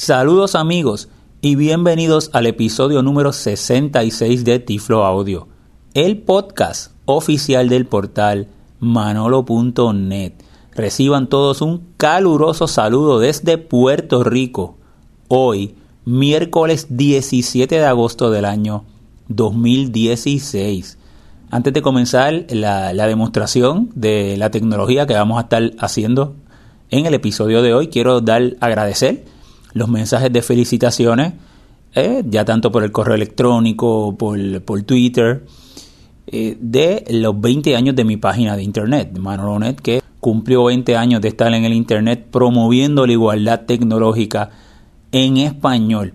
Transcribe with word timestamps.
Saludos 0.00 0.54
amigos 0.54 1.08
y 1.40 1.56
bienvenidos 1.56 2.30
al 2.32 2.46
episodio 2.46 3.02
número 3.02 3.32
66 3.32 4.44
de 4.44 4.60
Tiflo 4.60 5.04
Audio, 5.04 5.48
el 5.92 6.18
podcast 6.18 6.92
oficial 7.04 7.68
del 7.68 7.84
portal 7.84 8.46
manolo.net. 8.78 10.34
Reciban 10.72 11.28
todos 11.28 11.62
un 11.62 11.82
caluroso 11.96 12.68
saludo 12.68 13.18
desde 13.18 13.58
Puerto 13.58 14.22
Rico. 14.22 14.76
Hoy, 15.26 15.74
miércoles 16.04 16.86
17 16.90 17.74
de 17.74 17.84
agosto 17.84 18.30
del 18.30 18.44
año 18.44 18.84
2016. 19.26 20.96
Antes 21.50 21.72
de 21.72 21.82
comenzar 21.82 22.46
la, 22.50 22.92
la 22.92 23.08
demostración 23.08 23.90
de 23.96 24.36
la 24.36 24.52
tecnología 24.52 25.08
que 25.08 25.14
vamos 25.14 25.38
a 25.38 25.42
estar 25.42 25.72
haciendo 25.80 26.36
en 26.90 27.04
el 27.04 27.14
episodio 27.14 27.62
de 27.62 27.74
hoy, 27.74 27.88
quiero 27.88 28.20
dar 28.20 28.54
agradecer 28.60 29.24
los 29.72 29.88
mensajes 29.88 30.32
de 30.32 30.42
felicitaciones, 30.42 31.34
eh, 31.94 32.22
ya 32.26 32.44
tanto 32.44 32.70
por 32.70 32.84
el 32.84 32.92
correo 32.92 33.14
electrónico, 33.14 34.16
por, 34.16 34.62
por 34.62 34.82
Twitter, 34.82 35.44
eh, 36.26 36.56
de 36.60 37.04
los 37.10 37.40
20 37.40 37.74
años 37.76 37.96
de 37.96 38.04
mi 38.04 38.16
página 38.16 38.56
de 38.56 38.62
internet, 38.62 39.16
Manolonet, 39.18 39.80
que 39.80 40.02
cumplió 40.20 40.64
20 40.64 40.96
años 40.96 41.20
de 41.20 41.28
estar 41.28 41.52
en 41.54 41.64
el 41.64 41.72
internet 41.72 42.26
promoviendo 42.30 43.06
la 43.06 43.12
igualdad 43.12 43.62
tecnológica 43.62 44.50
en 45.12 45.38
español 45.38 46.14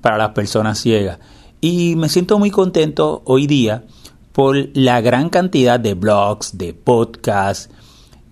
para 0.00 0.16
las 0.16 0.30
personas 0.30 0.78
ciegas. 0.78 1.18
Y 1.60 1.94
me 1.96 2.08
siento 2.08 2.38
muy 2.38 2.50
contento 2.50 3.22
hoy 3.26 3.46
día 3.46 3.84
por 4.32 4.56
la 4.74 5.00
gran 5.00 5.28
cantidad 5.28 5.78
de 5.78 5.94
blogs, 5.94 6.56
de 6.56 6.72
podcasts, 6.72 7.68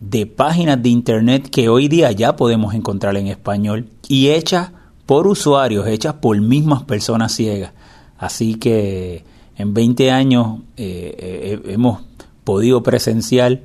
de 0.01 0.27
páginas 0.27 0.83
de 0.83 0.91
internet 0.91 1.49
que 1.51 1.69
hoy 1.69 1.89
día 1.89 2.13
ya 2.13 2.37
podemos 2.37 2.75
encontrar 2.75 3.17
en 3.17 3.27
español 3.27 3.89
y 4.07 4.29
hechas 4.29 4.71
por 5.07 5.27
usuarios, 5.27 5.87
hechas 5.87 6.15
por 6.15 6.41
mismas 6.41 6.85
personas 6.85 7.33
ciegas. 7.33 7.73
Así 8.19 8.57
que 8.57 9.25
en 9.57 9.75
20 9.75 10.11
años 10.11 10.61
eh, 10.77 11.15
eh, 11.19 11.63
hemos 11.67 12.03
podido 12.45 12.83
presenciar 12.83 13.63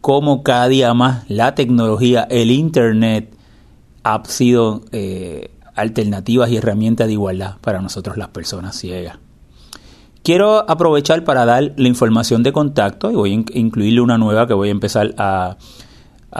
cómo 0.00 0.42
cada 0.42 0.68
día 0.68 0.94
más 0.94 1.28
la 1.28 1.54
tecnología, 1.54 2.26
el 2.30 2.50
internet, 2.50 3.32
ha 4.02 4.22
sido 4.26 4.82
eh, 4.92 5.50
alternativas 5.74 6.50
y 6.50 6.58
herramientas 6.58 7.06
de 7.06 7.14
igualdad 7.14 7.56
para 7.60 7.80
nosotros 7.80 8.16
las 8.16 8.28
personas 8.28 8.76
ciegas. 8.76 9.18
Quiero 10.24 10.68
aprovechar 10.70 11.22
para 11.22 11.44
dar 11.44 11.74
la 11.76 11.86
información 11.86 12.42
de 12.42 12.50
contacto 12.50 13.10
y 13.10 13.14
voy 13.14 13.32
a 13.32 13.34
incluirle 13.58 14.00
una 14.00 14.16
nueva 14.16 14.46
que 14.46 14.54
voy 14.54 14.68
a 14.68 14.70
empezar 14.70 15.14
a, 15.18 15.58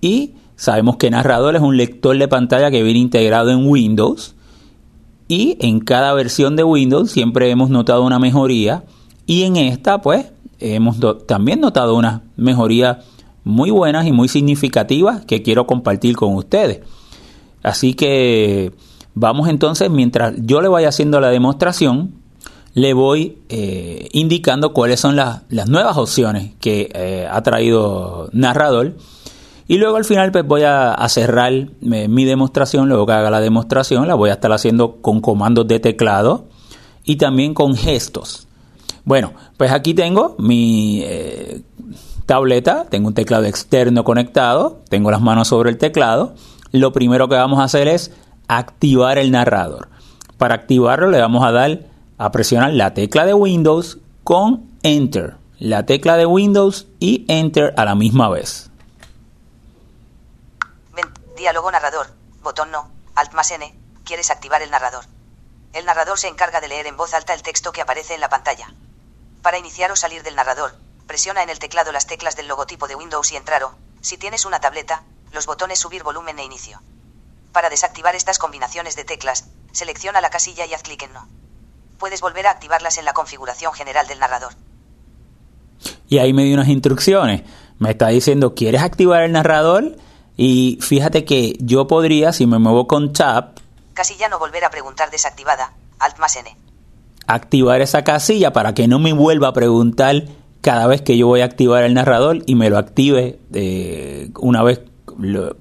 Y 0.00 0.32
sabemos 0.56 0.96
que 0.96 1.10
Narrador 1.10 1.54
es 1.54 1.60
un 1.60 1.76
lector 1.76 2.16
de 2.16 2.28
pantalla 2.28 2.70
que 2.70 2.82
viene 2.82 2.98
integrado 2.98 3.50
en 3.50 3.68
Windows. 3.68 4.34
Y 5.28 5.58
en 5.60 5.80
cada 5.80 6.14
versión 6.14 6.56
de 6.56 6.64
Windows 6.64 7.10
siempre 7.10 7.50
hemos 7.50 7.68
notado 7.68 8.04
una 8.04 8.18
mejoría. 8.18 8.84
Y 9.26 9.42
en 9.42 9.56
esta, 9.56 10.00
pues, 10.00 10.26
hemos 10.58 10.96
también 11.26 11.60
notado 11.60 11.96
una 11.96 12.22
mejoría 12.36 13.00
muy 13.44 13.70
buenas 13.70 14.06
y 14.06 14.12
muy 14.12 14.28
significativas 14.28 15.26
que 15.26 15.42
quiero 15.42 15.66
compartir 15.66 16.16
con 16.16 16.34
ustedes. 16.34 16.80
Así 17.62 17.92
que 17.92 18.72
vamos 19.14 19.48
entonces, 19.48 19.90
mientras 19.90 20.34
yo 20.38 20.62
le 20.62 20.68
vaya 20.68 20.88
haciendo 20.88 21.20
la 21.20 21.28
demostración, 21.28 22.23
le 22.74 22.92
voy 22.92 23.38
eh, 23.48 24.08
indicando 24.12 24.72
cuáles 24.72 25.00
son 25.00 25.16
las 25.16 25.68
nuevas 25.68 25.96
opciones 25.96 26.52
que 26.60 26.90
eh, 26.92 27.26
ha 27.30 27.40
traído 27.42 28.28
Narrador. 28.32 28.96
Y 29.66 29.78
luego 29.78 29.96
al 29.96 30.04
final 30.04 30.30
pues 30.32 30.44
voy 30.44 30.62
a, 30.64 30.96
cerrar 31.08 31.52
eh, 31.52 32.08
mi 32.08 32.24
demostración, 32.24 32.88
luego 32.88 33.06
que 33.06 33.12
haga 33.12 33.30
la 33.30 33.40
demostración 33.40 34.06
la 34.08 34.14
voy 34.14 34.30
a 34.30 34.34
estar 34.34 34.52
haciendo 34.52 34.96
con 34.96 35.20
comandos 35.20 35.66
de 35.68 35.80
teclado 35.80 36.46
y 37.04 37.16
también 37.16 37.54
con 37.54 37.76
gestos. 37.76 38.48
Bueno, 39.04 39.32
pues 39.56 39.70
aquí 39.70 39.94
tengo 39.94 40.34
mi 40.38 41.04
tableta, 42.26 42.86
tengo 42.88 43.08
un 43.08 43.14
teclado 43.14 43.44
externo 43.44 44.02
conectado, 44.02 44.80
tengo 44.88 45.10
las 45.10 45.20
manos 45.20 45.48
sobre 45.48 45.70
el 45.70 45.78
teclado. 45.78 46.34
Lo 46.72 46.92
primero 46.92 47.28
que 47.28 47.36
vamos 47.36 47.60
a 47.60 47.64
hacer 47.64 47.86
es 47.86 48.10
activar 48.48 49.18
el 49.18 49.30
narrador. 49.30 49.88
Para 50.38 50.54
activarlo 50.54 51.10
le 51.10 51.20
vamos 51.20 51.44
a 51.44 51.52
dar 51.52 51.93
a 52.18 52.30
presionar 52.30 52.72
la 52.72 52.94
tecla 52.94 53.24
de 53.24 53.34
Windows 53.34 53.98
con 54.22 54.78
Enter. 54.82 55.36
La 55.58 55.86
tecla 55.86 56.16
de 56.16 56.26
Windows 56.26 56.86
y 57.00 57.24
Enter 57.28 57.74
a 57.76 57.84
la 57.84 57.94
misma 57.94 58.28
vez. 58.28 58.70
diálogo 61.36 61.70
narrador. 61.70 62.06
Botón 62.42 62.70
no. 62.70 62.88
Alt 63.14 63.32
más 63.32 63.50
N. 63.50 63.74
¿Quieres 64.04 64.30
activar 64.30 64.62
el 64.62 64.70
narrador? 64.70 65.04
El 65.72 65.84
narrador 65.84 66.18
se 66.18 66.28
encarga 66.28 66.60
de 66.60 66.68
leer 66.68 66.86
en 66.86 66.96
voz 66.96 67.14
alta 67.14 67.34
el 67.34 67.42
texto 67.42 67.72
que 67.72 67.80
aparece 67.80 68.14
en 68.14 68.20
la 68.20 68.28
pantalla. 68.28 68.72
Para 69.42 69.58
iniciar 69.58 69.90
o 69.90 69.96
salir 69.96 70.22
del 70.22 70.36
narrador, 70.36 70.74
presiona 71.06 71.42
en 71.42 71.50
el 71.50 71.58
teclado 71.58 71.92
las 71.92 72.06
teclas 72.06 72.36
del 72.36 72.48
logotipo 72.48 72.88
de 72.88 72.94
Windows 72.94 73.32
y 73.32 73.36
entrar 73.36 73.62
o, 73.64 73.74
si 74.00 74.16
tienes 74.16 74.46
una 74.46 74.60
tableta, 74.60 75.02
los 75.32 75.46
botones 75.46 75.80
subir 75.80 76.02
volumen 76.02 76.38
e 76.38 76.44
inicio. 76.44 76.80
Para 77.52 77.70
desactivar 77.70 78.14
estas 78.14 78.38
combinaciones 78.38 78.96
de 78.96 79.04
teclas, 79.04 79.46
selecciona 79.72 80.20
la 80.20 80.30
casilla 80.30 80.64
y 80.64 80.74
haz 80.74 80.82
clic 80.82 81.02
en 81.02 81.12
no. 81.12 81.28
Puedes 81.98 82.20
volver 82.20 82.46
a 82.46 82.50
activarlas 82.50 82.98
en 82.98 83.04
la 83.04 83.12
configuración 83.12 83.72
general 83.72 84.06
del 84.06 84.18
narrador. 84.18 84.52
Y 86.08 86.18
ahí 86.18 86.32
me 86.32 86.44
dio 86.44 86.54
unas 86.54 86.68
instrucciones. 86.68 87.42
Me 87.78 87.90
está 87.90 88.08
diciendo, 88.08 88.54
¿quieres 88.54 88.82
activar 88.82 89.22
el 89.22 89.32
narrador? 89.32 89.96
Y 90.36 90.78
fíjate 90.80 91.24
que 91.24 91.56
yo 91.60 91.86
podría, 91.86 92.32
si 92.32 92.46
me 92.46 92.58
muevo 92.58 92.86
con 92.86 93.12
Tab, 93.12 93.54
Casilla 93.94 94.28
no 94.28 94.38
volver 94.40 94.64
a 94.64 94.70
preguntar 94.70 95.10
desactivada. 95.10 95.72
Alt 96.00 96.18
más 96.18 96.34
N. 96.36 96.56
activar 97.26 97.80
esa 97.80 98.02
casilla 98.04 98.52
para 98.52 98.74
que 98.74 98.86
no 98.88 98.98
me 98.98 99.12
vuelva 99.12 99.48
a 99.48 99.52
preguntar 99.52 100.24
cada 100.60 100.86
vez 100.86 101.00
que 101.02 101.16
yo 101.16 101.26
voy 101.28 101.40
a 101.40 101.44
activar 101.46 101.84
el 101.84 101.94
narrador 101.94 102.42
y 102.46 102.54
me 102.56 102.68
lo 102.68 102.76
active 102.76 103.38
eh, 103.54 104.30
una 104.40 104.62
vez 104.62 104.80
lo- 105.18 105.56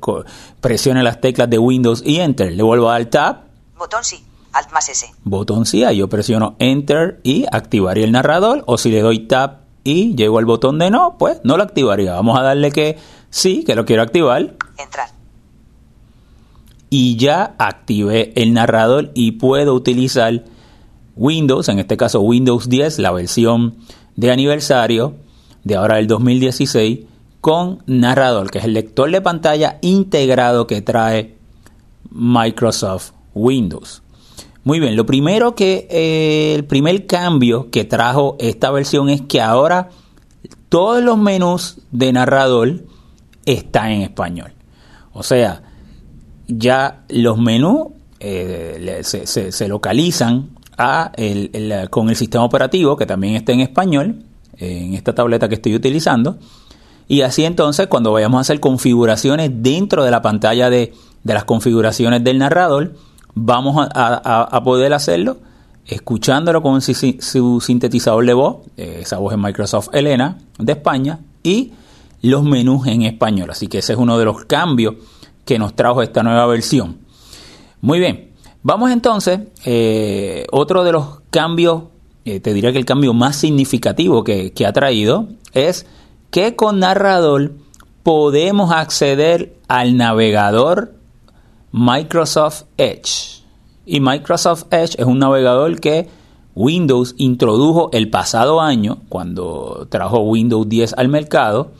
presione 0.59 1.03
las 1.03 1.21
teclas 1.21 1.50
de 1.50 1.59
Windows 1.59 2.01
y 2.06 2.19
Enter. 2.19 2.51
Le 2.51 2.63
vuelvo 2.63 2.89
a 2.89 2.94
dar 2.94 3.06
Tab, 3.06 3.38
Botón 3.77 4.03
sí. 4.03 4.25
Alt 4.54 4.72
más 4.72 4.88
S. 4.88 5.08
botón 5.24 5.66
sí, 5.66 5.84
ahí 5.84 5.98
yo 5.98 6.08
presiono 6.10 6.56
Enter 6.60 7.20
y 7.24 7.46
activaría 7.52 8.06
el 8.06 8.12
narrador. 8.12 8.64
O 8.68 8.78
si 8.78 8.92
le 8.92 9.02
doy 9.02 9.28
Tab 9.28 9.62
y 9.84 10.16
llego 10.16 10.38
al 10.38 10.46
botón 10.46 10.80
de 10.80 10.90
no, 10.90 11.18
pues 11.18 11.42
no 11.44 11.58
lo 11.58 11.64
activaría. 11.64 12.14
Vamos 12.14 12.40
a 12.40 12.44
darle 12.44 12.72
que 12.72 12.98
sí, 13.30 13.64
que 13.66 13.76
lo 13.76 13.86
quiero 13.86 14.04
activar. 14.04 14.56
Entrar. 14.78 15.10
y 16.96 17.16
ya 17.16 17.56
activé 17.58 18.34
el 18.36 18.54
narrador 18.54 19.10
y 19.16 19.32
puedo 19.32 19.74
utilizar 19.74 20.44
Windows, 21.16 21.68
en 21.70 21.80
este 21.80 21.98
caso 21.98 22.22
Windows 22.22 22.70
10, 22.70 23.00
la 23.00 23.12
versión 23.12 23.78
de 24.16 24.32
aniversario 24.32 25.16
de 25.64 25.76
ahora 25.76 25.96
del 25.96 26.06
2016, 26.06 27.00
con 27.42 27.82
narrador, 27.88 28.52
que 28.52 28.60
es 28.60 28.66
el 28.66 28.74
lector 28.74 29.10
de 29.10 29.22
pantalla 29.22 29.80
integrado 29.82 30.68
que 30.68 30.84
trae 30.84 31.36
Microsoft 32.12 33.14
Windows. 33.34 34.03
Muy 34.63 34.80
bien, 34.80 34.95
lo 34.95 35.06
primero 35.06 35.56
que, 35.56 35.88
eh, 35.89 36.56
el 36.56 36.63
primer 36.63 37.06
cambio 37.06 37.69
que 37.69 37.83
trajo 37.83 38.38
esta 38.39 38.71
versión 38.71 39.10
es 39.10 39.21
que 39.21 39.42
ahora 39.42 39.89
todos 40.69 41.04
los 41.04 41.18
menús 41.18 41.80
de 41.92 42.13
narrador 42.13 42.86
están 43.45 43.92
en 43.92 44.01
español. 44.01 44.54
O 45.12 45.21
sea, 45.21 45.63
ya 46.48 47.04
los 47.10 47.38
menús 47.38 47.88
eh, 48.19 49.01
se, 49.04 49.68
localizan 49.68 50.50
con 51.89 52.09
el 52.09 52.16
sistema 52.16 52.45
operativo 52.45 52.95
que 52.95 53.06
también 53.06 53.36
está 53.36 53.51
en 53.51 53.59
español 53.59 54.24
en 54.57 54.94
esta 54.94 55.13
tableta 55.13 55.50
que 55.50 55.56
estoy 55.56 55.75
utilizando 55.75 56.38
y 57.07 57.21
así 57.21 57.44
entonces 57.45 57.88
cuando 57.88 58.12
vayamos 58.12 58.39
a 58.39 58.42
hacer 58.42 58.59
configuraciones 58.59 59.51
dentro 59.54 60.04
de 60.04 60.12
la 60.12 60.21
pantalla 60.21 60.69
de, 60.69 60.94
de 61.24 61.33
las 61.33 61.44
configuraciones 61.44 62.24
del 62.24 62.39
narrador 62.39 62.94
vamos 63.35 63.88
a, 63.94 64.62
poder 64.63 64.94
hacerlo 64.94 65.38
escuchándolo 65.85 66.62
con 66.62 66.81
su, 66.81 67.62
sintetizador 67.62 68.25
de 68.25 68.33
voz 68.33 68.57
eh, 68.77 69.00
esa 69.01 69.18
voz 69.18 69.33
es 69.33 69.39
Microsoft 69.39 69.89
Elena 69.94 70.38
de 70.57 70.71
España 70.71 71.19
y 71.44 71.74
los 72.21 72.44
menús 72.44 72.88
en 72.88 73.01
español 73.01 73.50
así 73.50 73.68
que 73.68 73.80
ese 73.80 73.94
es 73.94 74.00
uno 74.00 74.18
de 74.18 74.25
los 74.25 74.45
cambios 74.45 74.95
que 75.45 75.59
nos 75.59 75.75
trajo 75.75 76.01
esta 76.01 76.24
nueva 76.24 76.45
versión. 76.45 77.00
Muy 77.81 78.00
bien, 78.00 78.31
vamos 78.62 78.91
entonces, 78.91 79.41
eh, 79.65 80.45
otro 80.51 80.83
de 80.83 80.91
los 80.91 81.21
cambios, 81.30 81.83
eh, 82.25 82.39
te 82.39 82.53
diría 82.53 82.71
que 82.71 82.77
el 82.77 82.85
cambio 82.85 83.13
más 83.13 83.35
significativo 83.35 84.24
que 84.24 84.65
ha 84.65 84.74
traído 84.74 85.27
es 85.53 85.85
que 86.31 86.56
con 86.56 86.80
narrador 86.80 87.51
podemos 88.03 88.71
acceder 88.71 89.56
al 89.68 89.97
navegador 89.97 90.94
Microsoft 91.74 92.64
Edge. 92.78 93.42
Y 93.86 94.00
Microsoft 94.00 94.66
Edge 94.72 94.96
es 94.98 95.06
un 95.06 95.20
navegador 95.20 95.80
que 95.80 96.08
Windows 96.56 97.16
introdujo 97.18 97.90
el 97.94 98.10
pasado 98.12 98.62
año, 98.62 99.00
cuando 99.10 99.88
trajo 99.90 100.20
Windows 100.20 100.70
10 100.70 100.94
al 100.98 101.10
mercado. 101.10 101.72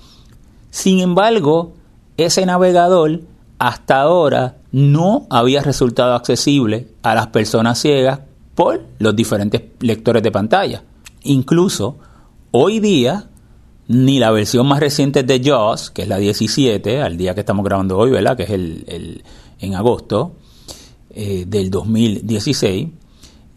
Sin 0.72 1.00
embargo, 1.00 1.74
ese 2.18 2.46
navegador 2.46 3.22
hasta 3.60 4.02
ahora 4.02 4.58
no 4.72 5.28
había 5.30 5.62
resultado 5.62 6.16
accesible 6.16 6.88
a 7.04 7.14
las 7.14 7.28
personas 7.28 7.80
ciegas 7.80 8.20
por 8.56 8.82
los 8.98 9.16
diferentes 9.16 9.62
lectores 9.80 10.24
de 10.24 10.32
pantalla. 10.32 10.84
Incluso 11.22 11.98
hoy 12.50 12.80
día, 12.80 13.30
ni 13.88 14.18
la 14.18 14.32
versión 14.32 14.66
más 14.68 14.80
reciente 14.80 15.22
de 15.22 15.40
JAWS, 15.40 15.92
que 15.92 16.02
es 16.02 16.08
la 16.08 16.18
17, 16.18 17.02
al 17.02 17.16
día 17.16 17.36
que 17.36 17.42
estamos 17.42 17.64
grabando 17.64 17.98
hoy, 17.98 18.10
¿verdad? 18.10 18.36
Que 18.36 18.44
es 18.44 18.50
el, 18.50 18.84
el- 18.88 19.24
en 19.64 19.76
agosto 19.76 20.36
eh, 21.10 21.46
del 21.48 21.70
2016, 21.70 22.88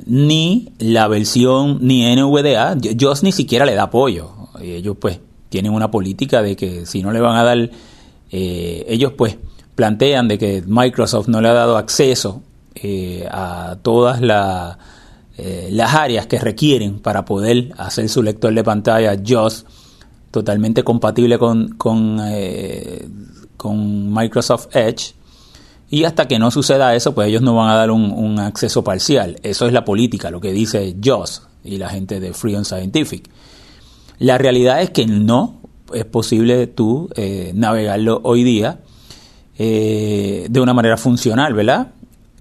ni 0.06 0.73
la 0.79 1.08
versión 1.08 1.79
ni 1.81 2.05
NVDA, 2.14 2.76
JAWS 2.81 3.23
ni 3.23 3.32
siquiera 3.32 3.64
le 3.64 3.75
da 3.75 3.85
apoyo. 3.85 4.31
Ellos 4.61 4.97
pues 5.00 5.19
tienen 5.49 5.73
una 5.73 5.91
política 5.91 6.43
de 6.43 6.56
que 6.56 6.87
si 6.87 7.03
no 7.03 7.12
le 7.12 7.20
van 7.20 7.37
a 7.37 7.44
dar, 7.44 7.70
eh, 8.31 8.85
ellos 8.88 9.12
pues 9.17 9.37
plantean 9.75 10.29
de 10.29 10.38
que 10.38 10.62
Microsoft 10.67 11.29
no 11.29 11.41
le 11.41 11.49
ha 11.49 11.53
dado 11.53 11.76
acceso 11.76 12.43
eh, 12.75 13.26
a 13.31 13.76
todas 13.82 14.20
la- 14.20 14.79
las 15.70 15.94
áreas 15.94 16.26
que 16.26 16.38
requieren 16.38 16.99
para 16.99 17.26
poder 17.26 17.75
hacer 17.76 18.08
su 18.08 18.23
lector 18.23 18.55
de 18.55 18.64
pantalla 18.64 19.14
JAWS 19.23 19.67
totalmente 20.31 20.82
compatible 20.82 21.38
con, 21.38 21.75
con 21.76 22.17
Microsoft 24.14 24.75
Edge. 24.75 25.12
Y 25.88 26.05
hasta 26.05 26.27
que 26.27 26.38
no 26.38 26.50
suceda 26.50 26.94
eso, 26.94 27.15
pues 27.15 27.29
ellos 27.29 27.43
no 27.43 27.55
van 27.55 27.71
a 27.71 27.77
dar 27.77 27.91
un, 27.91 28.11
un 28.11 28.41
acceso 28.41 28.83
parcial. 28.83 29.38
Eso 29.43 29.67
es 29.67 29.73
la 29.73 29.85
política, 29.85 30.31
lo 30.31 30.41
que 30.41 30.53
dice 30.53 30.97
JAWS 31.00 31.43
y 31.65 31.79
la 31.79 31.88
gente 31.88 32.21
de 32.21 32.33
Freedom 32.33 32.65
Scientific. 32.65 33.29
La 34.19 34.38
realidad 34.38 34.81
es 34.81 34.91
que 34.91 35.06
no 35.06 35.61
es 35.93 36.05
posible 36.05 36.67
tú 36.67 37.09
eh, 37.15 37.53
navegarlo 37.55 38.21
hoy 38.25 38.44
día 38.44 38.81
eh, 39.59 40.47
de 40.50 40.61
una 40.61 40.75
manera 40.75 40.97
funcional, 40.97 41.55
¿verdad? 41.55 41.93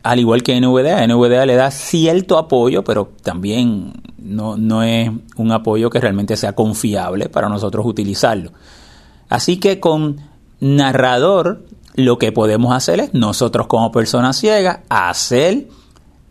Al 0.04 0.20
igual 0.20 0.44
que 0.44 0.60
NVDA, 0.60 1.06
NVDA 1.08 1.46
le 1.46 1.56
da 1.56 1.72
cierto 1.72 2.38
apoyo, 2.38 2.84
pero 2.84 3.12
también 3.24 3.94
no, 4.18 4.56
no 4.56 4.84
es 4.84 5.10
un 5.36 5.52
apoyo 5.52 5.90
que 5.90 6.00
realmente 6.00 6.36
sea 6.38 6.54
confiable 6.54 7.30
para 7.30 7.50
nosotros 7.50 7.86
utilizarlo. 7.86 8.52
Así 9.30 9.58
que 9.58 9.80
con 9.80 10.18
narrador 10.60 11.66
lo 11.96 12.18
que 12.18 12.32
podemos 12.32 12.74
hacer 12.74 13.00
es 13.00 13.14
nosotros 13.14 13.68
como 13.68 13.92
personas 13.92 14.38
ciegas 14.38 14.80
hacer 14.90 15.68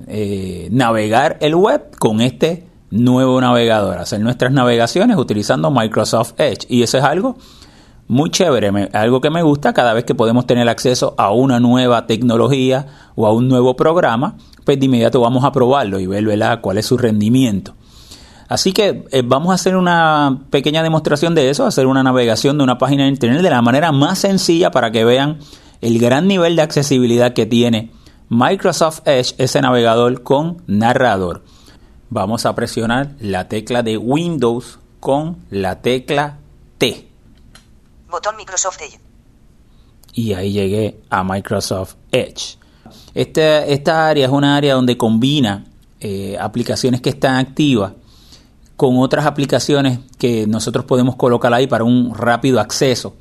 eh, 0.07 0.69
navegar 0.71 1.39
el 1.41 1.55
web 1.55 1.97
con 1.99 2.21
este 2.21 2.67
nuevo 2.91 3.41
navegador, 3.41 3.99
hacer 3.99 4.21
nuestras 4.21 4.53
navegaciones 4.53 5.17
utilizando 5.17 5.71
Microsoft 5.71 6.35
Edge. 6.39 6.67
Y 6.69 6.83
eso 6.83 6.99
es 6.99 7.05
algo 7.05 7.37
muy 8.07 8.31
chévere, 8.31 8.91
algo 8.93 9.21
que 9.21 9.31
me 9.31 9.43
gusta 9.43 9.73
cada 9.73 9.95
vez 9.95 10.05
que 10.05 10.15
podemos 10.15 10.47
tener 10.47 10.69
acceso 10.69 11.15
a 11.17 11.33
una 11.33 11.59
nueva 11.59 12.07
tecnología 12.07 12.87
o 13.15 13.27
a 13.27 13.33
un 13.33 13.49
nuevo 13.49 13.77
programa, 13.77 14.37
pues 14.65 14.79
de 14.79 14.87
inmediato 14.87 15.21
vamos 15.21 15.45
a 15.45 15.53
probarlo 15.53 15.99
y 15.99 16.07
ver 16.07 16.25
¿verdad? 16.25 16.61
cuál 16.61 16.79
es 16.79 16.87
su 16.87 16.99
rendimiento. 16.99 17.75
Así 18.49 18.73
que 18.73 19.07
eh, 19.11 19.23
vamos 19.25 19.51
a 19.53 19.55
hacer 19.55 19.75
una 19.77 20.43
pequeña 20.51 20.83
demostración 20.83 21.35
de 21.35 21.51
eso, 21.51 21.67
hacer 21.67 21.87
una 21.87 22.03
navegación 22.03 22.59
de 22.59 22.65
una 22.65 22.79
página 22.79 23.05
de 23.05 23.09
internet 23.11 23.43
de 23.43 23.51
la 23.51 23.63
manera 23.63 23.91
más 23.93 24.19
sencilla 24.19 24.71
para 24.71 24.91
que 24.91 25.05
vean 25.05 25.39
el 25.81 25.99
gran 25.99 26.29
nivel 26.29 26.57
de 26.57 26.63
accesibilidad 26.63 27.33
que 27.33 27.47
tiene 27.47 27.91
Microsoft 28.29 29.01
Edge, 29.07 29.35
ese 29.39 29.61
navegador 29.61 30.23
con 30.23 30.63
narrador. 30.67 31.43
Vamos 32.11 32.47
a 32.47 32.55
presionar 32.55 33.13
la 33.19 33.49
tecla 33.49 33.83
de 33.83 33.97
Windows 33.97 34.79
con 35.01 35.39
la 35.51 35.81
tecla 35.81 36.39
T. 36.79 37.09
Botón 38.11 38.37
Microsoft 38.37 38.81
Edge. 38.83 39.01
y 40.17 40.33
ahí 40.35 40.53
llegué 40.53 41.01
a 41.11 41.25
Microsoft 41.25 41.95
Edge. 42.13 42.57
Este- 43.15 43.73
esta 43.73 44.07
área 44.09 44.27
es 44.27 44.33
una 44.33 44.57
área 44.57 44.75
donde 44.75 44.97
combina 44.97 45.65
eh, 46.01 46.37
aplicaciones 46.39 47.01
que 47.01 47.09
están 47.11 47.37
activas 47.37 47.93
con 48.77 48.99
otras 48.99 49.27
aplicaciones 49.27 50.01
que 50.19 50.47
nosotros 50.47 50.85
podemos 50.85 51.17
colocar 51.17 51.53
ahí 51.55 51.67
para 51.67 51.85
un 51.85 52.15
rápido 52.15 52.61
acceso. 52.61 53.17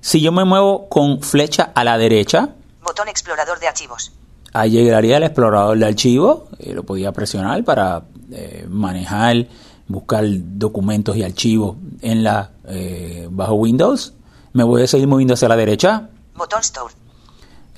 Si 0.00 0.20
yo 0.20 0.32
me 0.32 0.44
muevo 0.44 0.88
con 0.88 1.22
flecha 1.22 1.72
a 1.74 1.84
la 1.84 1.98
derecha, 1.98 2.50
Botón 2.82 3.08
explorador 3.08 3.58
de 3.58 3.68
archivos. 3.68 4.12
ahí 4.52 4.70
llegaría 4.70 5.16
el 5.16 5.24
explorador 5.24 5.78
de 5.78 5.86
archivos, 5.86 6.42
eh, 6.58 6.72
lo 6.72 6.84
podía 6.84 7.12
presionar 7.12 7.64
para 7.64 8.04
eh, 8.30 8.66
manejar, 8.68 9.46
buscar 9.88 10.24
documentos 10.26 11.16
y 11.16 11.22
archivos 11.22 11.76
en 12.00 12.22
la 12.22 12.50
eh, 12.66 13.28
bajo 13.30 13.54
Windows. 13.54 14.14
Me 14.52 14.64
voy 14.64 14.82
a 14.82 14.86
seguir 14.86 15.06
moviendo 15.08 15.34
hacia 15.34 15.48
la 15.48 15.56
derecha, 15.56 16.08
Botón 16.34 16.60
Store. 16.60 16.94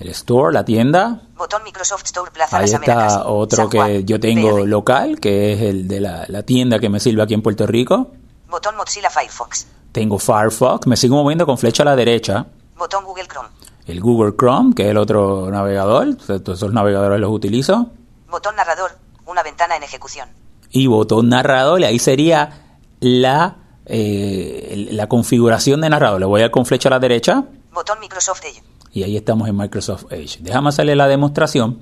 El 0.01 0.09
store, 0.09 0.53
la 0.53 0.65
tienda. 0.65 1.23
Botón 1.37 1.63
Microsoft 1.63 2.05
Store 2.05 2.31
Plaza 2.31 2.59
Ahí 2.59 2.71
Las 2.71 2.81
está 2.81 3.27
otro 3.27 3.57
San 3.57 3.71
Juan, 3.71 3.89
que 3.89 4.05
yo 4.05 4.19
tengo 4.19 4.57
PR. 4.57 4.67
local, 4.67 5.21
que 5.21 5.53
es 5.53 5.61
el 5.61 5.87
de 5.89 6.01
la, 6.01 6.25
la 6.29 6.43
tienda 6.43 6.79
que 6.79 6.89
me 6.89 6.99
sirve 7.01 7.23
aquí 7.23 7.35
en 7.35 7.43
Puerto 7.43 7.67
Rico. 7.67 8.11
Botón 8.49 8.77
Mozilla 8.77 9.11
Firefox. 9.11 9.67
Tengo 9.93 10.19
Firefox, 10.19 10.87
me 10.87 10.97
sigo 10.97 11.17
moviendo 11.17 11.47
con 11.47 11.59
flecha 11.59 11.83
a 11.83 11.87
la 11.87 11.97
derecha. 11.97 12.47
Botón 12.77 13.05
Google 13.05 13.27
Chrome. 13.29 13.49
El 13.87 14.01
Google 14.01 14.35
Chrome, 14.37 14.75
que 14.75 14.85
es 14.85 14.89
el 14.91 14.97
otro 14.97 15.51
navegador, 15.51 16.15
todos 16.17 16.59
esos 16.59 16.73
navegadores 16.73 17.21
los 17.21 17.31
utilizo. 17.31 17.89
Botón 18.31 18.57
narrador, 18.57 18.93
una 19.27 19.43
ventana 19.43 19.77
en 19.77 19.83
ejecución. 19.83 20.29
Y 20.71 20.87
botón 20.87 21.29
narrador, 21.29 21.81
y 21.81 21.85
ahí 21.85 21.99
sería 21.99 22.79
la, 23.01 23.57
eh, 23.87 24.89
la 24.93 25.09
configuración 25.09 25.81
de 25.81 25.91
narrador. 25.91 26.21
Le 26.21 26.27
voy 26.27 26.41
a 26.41 26.45
dar 26.45 26.51
con 26.53 26.65
flecha 26.65 26.89
a 26.89 26.91
la 26.91 26.99
derecha. 27.01 27.45
Botón 27.73 27.99
Microsoft 28.01 28.45
Edge. 28.45 28.63
Y 28.93 29.03
ahí 29.03 29.17
estamos 29.17 29.49
en 29.49 29.57
Microsoft 29.57 30.07
Edge. 30.11 30.39
Déjame 30.41 30.69
hacerle 30.69 30.97
la 30.97 31.09
demostración. 31.09 31.81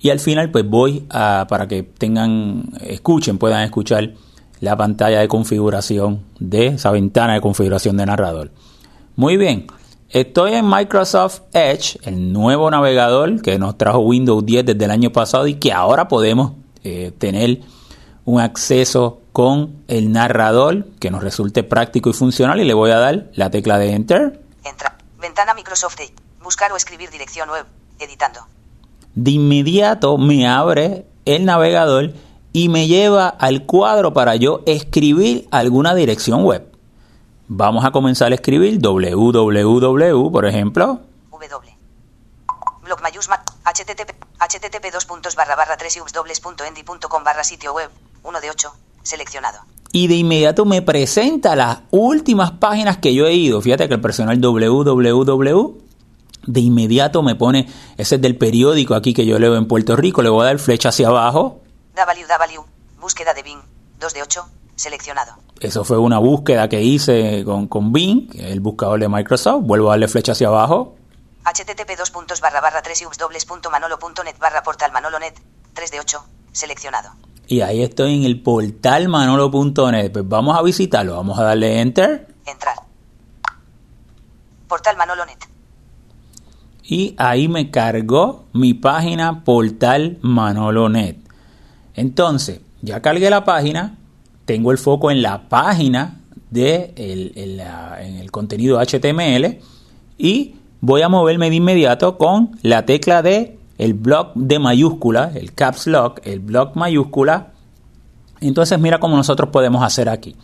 Y 0.00 0.10
al 0.10 0.20
final, 0.20 0.50
pues 0.50 0.68
voy 0.68 1.06
a, 1.10 1.46
para 1.48 1.66
que 1.66 1.82
tengan, 1.82 2.70
escuchen, 2.80 3.38
puedan 3.38 3.64
escuchar 3.64 4.12
la 4.60 4.76
pantalla 4.76 5.20
de 5.20 5.28
configuración 5.28 6.22
de 6.38 6.68
esa 6.68 6.90
ventana 6.90 7.34
de 7.34 7.40
configuración 7.40 7.96
de 7.96 8.06
narrador. 8.06 8.50
Muy 9.16 9.36
bien, 9.36 9.66
estoy 10.10 10.54
en 10.54 10.68
Microsoft 10.68 11.40
Edge, 11.52 11.98
el 12.04 12.32
nuevo 12.32 12.70
navegador 12.70 13.40
que 13.42 13.58
nos 13.58 13.76
trajo 13.78 13.98
Windows 14.00 14.44
10 14.44 14.66
desde 14.66 14.84
el 14.84 14.90
año 14.90 15.10
pasado 15.10 15.46
y 15.46 15.54
que 15.54 15.72
ahora 15.72 16.08
podemos 16.08 16.52
eh, 16.84 17.12
tener 17.18 17.60
un 18.24 18.40
acceso 18.40 19.22
con 19.32 19.76
el 19.88 20.12
narrador 20.12 20.86
que 21.00 21.10
nos 21.10 21.22
resulte 21.22 21.62
práctico 21.62 22.10
y 22.10 22.12
funcional 22.12 22.60
y 22.60 22.64
le 22.64 22.74
voy 22.74 22.90
a 22.90 22.98
dar 22.98 23.30
la 23.34 23.50
tecla 23.50 23.78
de 23.78 23.92
Enter. 23.92 24.40
Entra. 24.64 24.97
Ventana 25.18 25.52
Microsoft 25.54 26.00
Edge. 26.00 26.14
Buscar 26.40 26.72
o 26.72 26.76
escribir 26.76 27.10
dirección 27.10 27.50
web. 27.50 27.66
Editando. 27.98 28.46
De 29.14 29.32
inmediato 29.32 30.16
me 30.16 30.46
abre 30.46 31.06
el 31.24 31.44
navegador 31.44 32.12
y 32.52 32.68
me 32.68 32.86
lleva 32.86 33.28
al 33.28 33.66
cuadro 33.66 34.12
para 34.12 34.36
yo 34.36 34.62
escribir 34.66 35.48
alguna 35.50 35.94
dirección 35.94 36.44
web. 36.44 36.72
Vamos 37.48 37.84
a 37.84 37.90
comenzar 37.90 38.30
a 38.30 38.36
escribir 38.36 38.78
www, 38.80 40.30
por 40.30 40.46
ejemplo. 40.46 41.00
W. 41.30 41.78
Blog 42.82 43.02
mayúscula. 43.02 43.42
http 43.64 44.14
http 44.38 44.92
2 44.92 45.04
puntos 45.04 45.34
barra 45.34 45.56
barra 45.56 45.76
3 45.76 45.98
com 47.08 47.24
barra 47.24 47.44
sitio 47.44 47.74
web 47.74 47.90
1 48.22 48.40
de 48.40 48.50
8 48.50 48.72
seleccionado. 49.02 49.60
Y 49.92 50.06
de 50.06 50.16
inmediato 50.16 50.64
me 50.64 50.82
presenta 50.82 51.56
las 51.56 51.78
últimas 51.90 52.52
páginas 52.52 52.98
que 52.98 53.14
yo 53.14 53.26
he 53.26 53.34
ido. 53.34 53.60
Fíjate 53.60 53.88
que 53.88 53.94
el 53.94 54.00
personal 54.00 54.40
www 54.40 55.88
de 56.48 56.60
inmediato 56.60 57.22
me 57.22 57.34
pone, 57.34 57.68
ese 57.96 58.16
es 58.16 58.20
del 58.20 58.36
periódico 58.36 58.94
aquí 58.94 59.12
que 59.12 59.26
yo 59.26 59.38
leo 59.38 59.56
en 59.56 59.68
Puerto 59.68 59.94
Rico, 59.96 60.22
le 60.22 60.30
voy 60.30 60.42
a 60.42 60.46
dar 60.46 60.58
flecha 60.58 60.88
hacia 60.88 61.08
abajo. 61.08 61.60
www, 61.94 62.64
búsqueda 62.98 63.34
de 63.34 63.42
Bing, 63.42 63.60
2 64.00 64.14
de 64.14 64.22
8, 64.22 64.48
seleccionado. 64.74 65.34
Eso 65.60 65.84
fue 65.84 65.98
una 65.98 66.18
búsqueda 66.18 66.68
que 66.68 66.82
hice 66.82 67.44
con, 67.44 67.68
con 67.68 67.92
Bing, 67.92 68.30
el 68.34 68.60
buscador 68.60 68.98
de 68.98 69.08
Microsoft. 69.08 69.64
Vuelvo 69.64 69.88
a 69.88 69.92
darle 69.92 70.08
flecha 70.08 70.32
hacia 70.32 70.48
abajo. 70.48 70.96
http 71.44 71.98
2 71.98 72.10
puntos 72.10 72.40
barra 72.40 72.60
barra 72.60 72.80
3 72.80 73.06
manolo.net 73.70 74.38
barra 74.38 74.62
portal 74.62 74.90
manolonet, 74.92 75.38
3 75.74 75.90
de 75.90 76.00
8, 76.00 76.24
seleccionado. 76.52 77.10
Y 77.48 77.62
ahí 77.62 77.82
estoy 77.82 78.14
en 78.14 78.24
el 78.24 78.42
portal 78.42 79.08
manolo.net. 79.08 80.12
Pues 80.12 80.28
vamos 80.28 80.56
a 80.56 80.62
visitarlo. 80.62 81.16
Vamos 81.16 81.38
a 81.38 81.44
darle 81.44 81.80
enter. 81.80 82.28
Entrar. 82.44 82.76
Portal 84.68 84.98
manolonet. 84.98 85.48
Y 86.84 87.14
ahí 87.16 87.48
me 87.48 87.70
cargó 87.70 88.44
mi 88.52 88.74
página 88.74 89.44
portal 89.44 90.18
manolonet. 90.20 91.18
Entonces, 91.94 92.60
ya 92.82 93.00
cargué 93.00 93.30
la 93.30 93.46
página. 93.46 93.96
Tengo 94.44 94.70
el 94.70 94.76
foco 94.76 95.10
en 95.10 95.22
la 95.22 95.48
página 95.48 96.20
de 96.50 96.92
el, 96.96 97.32
el, 97.34 97.60
en 97.60 98.16
el 98.16 98.30
contenido 98.30 98.78
HTML. 98.78 99.58
Y 100.18 100.56
voy 100.82 101.00
a 101.00 101.08
moverme 101.08 101.48
de 101.48 101.56
inmediato 101.56 102.18
con 102.18 102.58
la 102.60 102.84
tecla 102.84 103.22
de 103.22 103.57
el 103.78 103.94
block 103.94 104.32
de 104.34 104.58
mayúscula, 104.58 105.30
el 105.34 105.54
caps 105.54 105.86
lock, 105.86 106.20
el 106.24 106.40
block 106.40 106.74
mayúscula. 106.74 107.52
Entonces 108.40 108.78
mira 108.78 108.98
cómo 108.98 109.16
nosotros 109.16 109.50
podemos 109.50 109.82
hacer 109.82 110.08
aquí. 110.08 110.36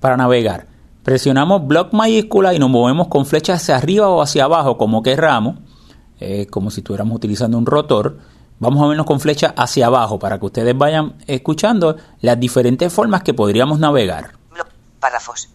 Para 0.00 0.16
navegar, 0.16 0.66
presionamos 1.02 1.66
block 1.66 1.92
mayúscula 1.92 2.54
y 2.54 2.58
nos 2.58 2.70
movemos 2.70 3.08
con 3.08 3.26
flecha 3.26 3.54
hacia 3.54 3.76
arriba 3.76 4.08
o 4.08 4.22
hacia 4.22 4.44
abajo, 4.44 4.78
como 4.78 5.02
querramos, 5.02 5.58
eh, 6.20 6.46
como 6.46 6.70
si 6.70 6.80
estuviéramos 6.80 7.16
utilizando 7.16 7.58
un 7.58 7.66
rotor. 7.66 8.18
Vamos 8.60 8.78
a 8.78 8.82
movernos 8.84 9.06
con 9.06 9.18
flecha 9.18 9.52
hacia 9.56 9.86
abajo 9.86 10.18
para 10.20 10.38
que 10.38 10.46
ustedes 10.46 10.78
vayan 10.78 11.16
escuchando 11.26 11.96
las 12.20 12.38
diferentes 12.38 12.92
formas 12.92 13.22
que 13.24 13.34
podríamos 13.34 13.80
navegar. 13.80 14.32
Párrafos. 15.00 15.50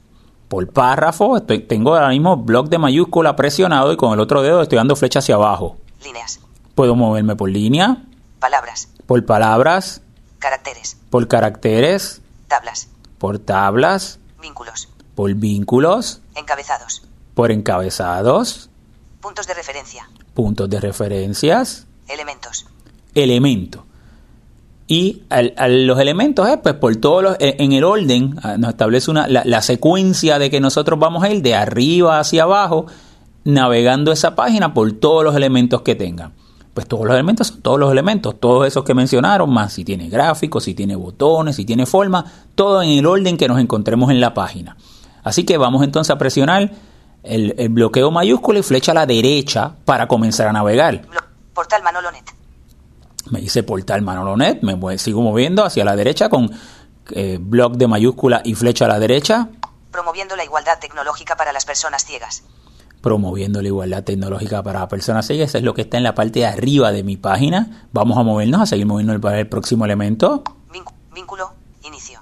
Por 0.50 0.68
párrafo, 0.68 1.38
estoy, 1.38 1.60
tengo 1.60 1.96
ahora 1.96 2.10
mismo 2.10 2.36
block 2.38 2.70
de 2.70 2.78
mayúscula 2.78 3.36
presionado 3.36 3.94
y 3.94 3.98
con 3.98 4.14
el 4.14 4.20
otro 4.20 4.42
dedo 4.42 4.62
estoy 4.62 4.78
dando 4.78 4.96
flecha 4.96 5.20
hacia 5.20 5.36
abajo. 5.36 5.78
Líneas. 6.04 6.40
Puedo 6.80 6.96
moverme 6.96 7.36
por 7.36 7.50
línea. 7.50 8.06
Palabras. 8.40 8.88
Por 9.06 9.26
palabras. 9.26 10.02
Caracteres. 10.40 10.96
Por 11.10 11.28
caracteres. 11.28 12.22
Tablas. 12.48 12.88
Por 13.18 13.38
tablas. 13.38 14.18
Vínculos. 14.42 14.88
Por 15.14 15.34
vínculos. 15.34 16.22
Encabezados. 16.36 17.02
Por 17.34 17.52
encabezados. 17.52 18.70
Puntos 19.20 19.46
de 19.46 19.56
referencia. 19.56 20.10
Puntos 20.34 20.70
de 20.70 20.80
referencias. 20.80 21.86
Elementos. 22.08 22.66
Elemento. 23.14 23.86
Y 24.88 25.24
al, 25.28 25.54
a 25.58 25.68
los 25.68 26.00
elementos 26.00 26.48
es 26.48 26.60
pues 26.60 26.76
por 26.76 26.96
todos 26.96 27.22
los, 27.22 27.36
en 27.42 27.74
el 27.74 27.84
orden 27.84 28.40
nos 28.58 28.70
establece 28.70 29.12
una, 29.12 29.28
la, 29.28 29.44
la 29.44 29.62
secuencia 29.62 30.40
de 30.40 30.50
que 30.50 30.62
nosotros 30.62 30.98
vamos 30.98 31.26
a 31.26 31.30
ir 31.30 31.42
de 31.42 31.56
arriba 31.56 32.20
hacia 32.22 32.44
abajo 32.44 32.86
navegando 33.44 34.14
esa 34.14 34.34
página 34.34 34.74
por 34.74 34.94
todos 34.94 35.26
los 35.26 35.36
elementos 35.36 35.82
que 35.82 35.96
tengan. 35.96 36.40
Pues 36.80 36.88
todos 36.88 37.06
los 37.06 37.14
elementos 37.14 37.48
son 37.48 37.62
todos 37.62 37.78
los 37.78 37.92
elementos, 37.92 38.40
todos 38.40 38.66
esos 38.66 38.86
que 38.86 38.94
mencionaron, 38.94 39.50
más 39.50 39.74
si 39.74 39.84
tiene 39.84 40.08
gráficos, 40.08 40.64
si 40.64 40.74
tiene 40.74 40.96
botones, 40.96 41.58
si 41.58 41.66
tiene 41.66 41.86
forma, 41.86 42.24
todo 42.56 42.82
en 42.82 42.92
el 42.92 43.06
orden 43.06 43.36
que 43.36 43.50
nos 43.50 43.60
encontremos 43.60 44.10
en 44.12 44.22
la 44.22 44.34
página. 44.34 44.78
Así 45.22 45.44
que 45.44 45.58
vamos 45.58 45.84
entonces 45.84 46.10
a 46.10 46.18
presionar 46.18 46.72
el, 47.24 47.54
el 47.58 47.68
bloqueo 47.68 48.12
mayúsculo 48.12 48.60
y 48.60 48.64
flecha 48.64 48.94
a 48.94 48.96
la 48.96 49.06
derecha 49.06 49.74
para 49.84 50.08
comenzar 50.08 50.48
a 50.48 50.54
navegar. 50.54 51.02
Portal 51.54 51.84
Manolonet. 51.84 52.34
Me 53.30 53.42
dice 53.42 53.64
portal 53.64 54.02
Manolonet, 54.02 54.62
me 54.62 54.98
sigo 55.00 55.22
moviendo 55.22 55.66
hacia 55.66 55.84
la 55.84 55.98
derecha 55.98 56.30
con 56.30 56.50
eh, 57.12 57.40
bloc 57.42 57.74
de 57.74 57.88
mayúscula 57.90 58.42
y 58.46 58.56
flecha 58.56 58.86
a 58.86 58.88
la 58.88 59.00
derecha. 59.00 59.50
Promoviendo 59.92 60.38
la 60.38 60.46
igualdad 60.46 60.80
tecnológica 60.80 61.36
para 61.36 61.52
las 61.52 61.66
personas 61.66 62.06
ciegas 62.06 62.44
promoviendo 63.02 63.62
la 63.62 63.68
igualdad 63.68 64.04
tecnológica 64.04 64.62
para 64.64 64.88
personas 64.88 65.26
ciegas. 65.28 65.50
Eso 65.50 65.58
es 65.60 65.64
lo 65.64 65.74
que 65.74 65.82
está 65.82 65.98
en 65.98 66.04
la 66.04 66.16
parte 66.16 66.40
de 66.40 66.46
arriba 66.46 66.92
de 66.92 67.04
mi 67.04 67.18
página. 67.18 67.88
Vamos 67.92 68.18
a 68.18 68.24
movernos, 68.24 68.62
a 68.62 68.66
seguir 68.66 68.86
moviéndonos 68.86 69.22
para 69.22 69.40
el 69.40 69.48
próximo 69.48 69.86
elemento. 69.86 70.44
Vínculo, 71.14 71.54
inicio. 71.84 72.22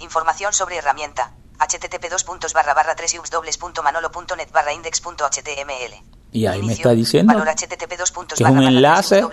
Información 0.00 0.52
sobre 0.52 0.76
herramienta. 0.76 1.32
http 1.58 2.10
2 2.10 2.52
barra 2.54 2.72
barra 2.74 2.94
3 2.94 3.20
manolo.net 3.82 4.48
barra 4.52 4.72
index.html. 4.72 6.18
Y 6.30 6.46
ahí 6.46 6.62
me 6.62 6.74
está 6.74 6.90
diciendo 6.90 7.32
valor 7.32 7.48
http 7.48 7.88
que 8.36 8.44
es 8.44 8.50
un 8.50 8.62
enlace 8.62 9.24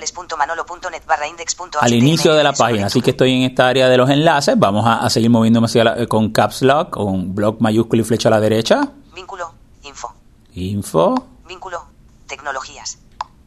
al 1.81 1.93
inicio 1.93 2.33
de 2.33 2.43
la 2.43 2.53
página. 2.53 2.87
Así 2.87 3.01
que 3.01 3.11
estoy 3.11 3.33
en 3.33 3.41
esta 3.43 3.67
área 3.67 3.89
de 3.89 3.97
los 3.97 4.09
enlaces. 4.09 4.57
Vamos 4.57 4.85
a, 4.85 4.99
a 4.99 5.09
seguir 5.09 5.29
moviéndome 5.29 5.65
hacia 5.65 5.83
la, 5.83 6.07
con 6.07 6.31
caps 6.31 6.61
lock, 6.61 6.91
con 6.91 7.35
block 7.35 7.59
mayúsculo 7.59 8.01
y 8.01 8.05
flecha 8.05 8.29
a 8.29 8.31
la 8.31 8.39
derecha. 8.39 8.91
Vínculo, 9.13 9.53
info. 9.83 10.13
Info. 10.55 11.15
Vínculo. 11.45 11.83
Tecnologías. 12.27 12.99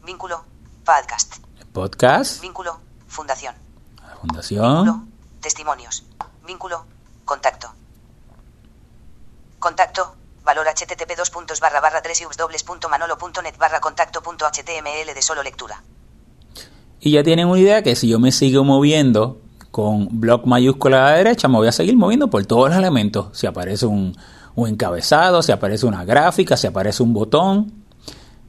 Vínculo. 0.05 0.43
Podcast. 0.85 1.37
Podcast. 1.73 2.39
Vínculo. 2.39 2.79
Fundación. 3.07 3.55
Fundación. 4.21 4.85
Vínculo. 4.85 5.07
Testimonios. 5.41 6.03
Vínculo. 6.45 6.85
Contacto. 7.25 7.73
Contacto. 9.57 10.15
Valor 10.43 10.67
http 10.67 11.17
2 11.17 11.59
barra 11.59 11.81
barra 11.81 12.03
3 12.03 12.27
manolo.net 12.87 13.57
barra 13.57 13.81
contacto.html 13.81 15.13
de 15.15 15.21
solo 15.23 15.41
lectura. 15.41 15.81
Y 16.99 17.11
ya 17.11 17.23
tienen 17.23 17.47
una 17.47 17.59
idea 17.59 17.81
que 17.81 17.95
si 17.95 18.07
yo 18.07 18.19
me 18.19 18.31
sigo 18.31 18.63
moviendo 18.63 19.41
con 19.71 20.19
block 20.19 20.45
mayúscula 20.45 21.07
a 21.07 21.11
la 21.11 21.17
derecha, 21.17 21.47
me 21.47 21.57
voy 21.57 21.69
a 21.69 21.71
seguir 21.71 21.97
moviendo 21.97 22.29
por 22.29 22.45
todos 22.45 22.69
los 22.69 22.77
elementos. 22.77 23.35
Si 23.35 23.47
aparece 23.47 23.87
un, 23.87 24.15
un 24.61 24.69
encabezado, 24.69 25.41
si 25.41 25.51
aparece 25.51 25.85
una 25.85 26.05
gráfica, 26.05 26.57
si 26.57 26.67
aparece 26.67 27.03
un 27.03 27.13
botón. 27.13 27.71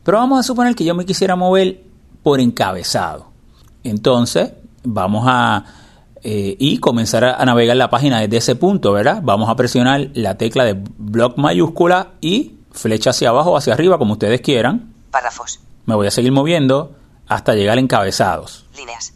Pero 0.02 0.18
vamos 0.18 0.40
a 0.40 0.42
suponer 0.42 0.74
que 0.74 0.84
yo 0.84 0.94
me 0.94 1.04
quisiera 1.04 1.36
mover 1.36 1.82
por 2.22 2.40
encabezado. 2.40 3.30
Entonces, 3.84 4.52
vamos 4.82 5.24
a 5.26 5.64
eh, 6.22 6.54
y 6.58 6.78
comenzar 6.78 7.24
a, 7.24 7.44
navegar 7.44 7.76
la 7.76 7.88
página 7.88 8.20
desde 8.20 8.36
ese 8.36 8.56
punto, 8.56 8.92
¿verdad? 8.92 9.20
Vamos 9.22 9.48
a 9.48 9.56
presionar 9.56 10.10
la 10.14 10.36
tecla 10.36 10.64
de 10.64 10.74
bloc 10.74 11.38
mayúscula 11.38 12.12
y 12.20 12.56
flecha 12.72 13.10
hacia 13.10 13.30
abajo 13.30 13.52
o 13.52 13.56
hacia 13.56 13.72
arriba, 13.72 13.96
como 13.96 14.12
ustedes 14.12 14.42
quieran. 14.42 14.94
Párrafos. 15.10 15.60
Me 15.86 15.94
voy 15.94 16.06
a 16.06 16.10
seguir 16.10 16.32
moviendo 16.32 16.94
hasta 17.26 17.54
llegar 17.54 17.78
a 17.78 17.80
encabezados. 17.80 18.66
Líneas. 18.76 19.14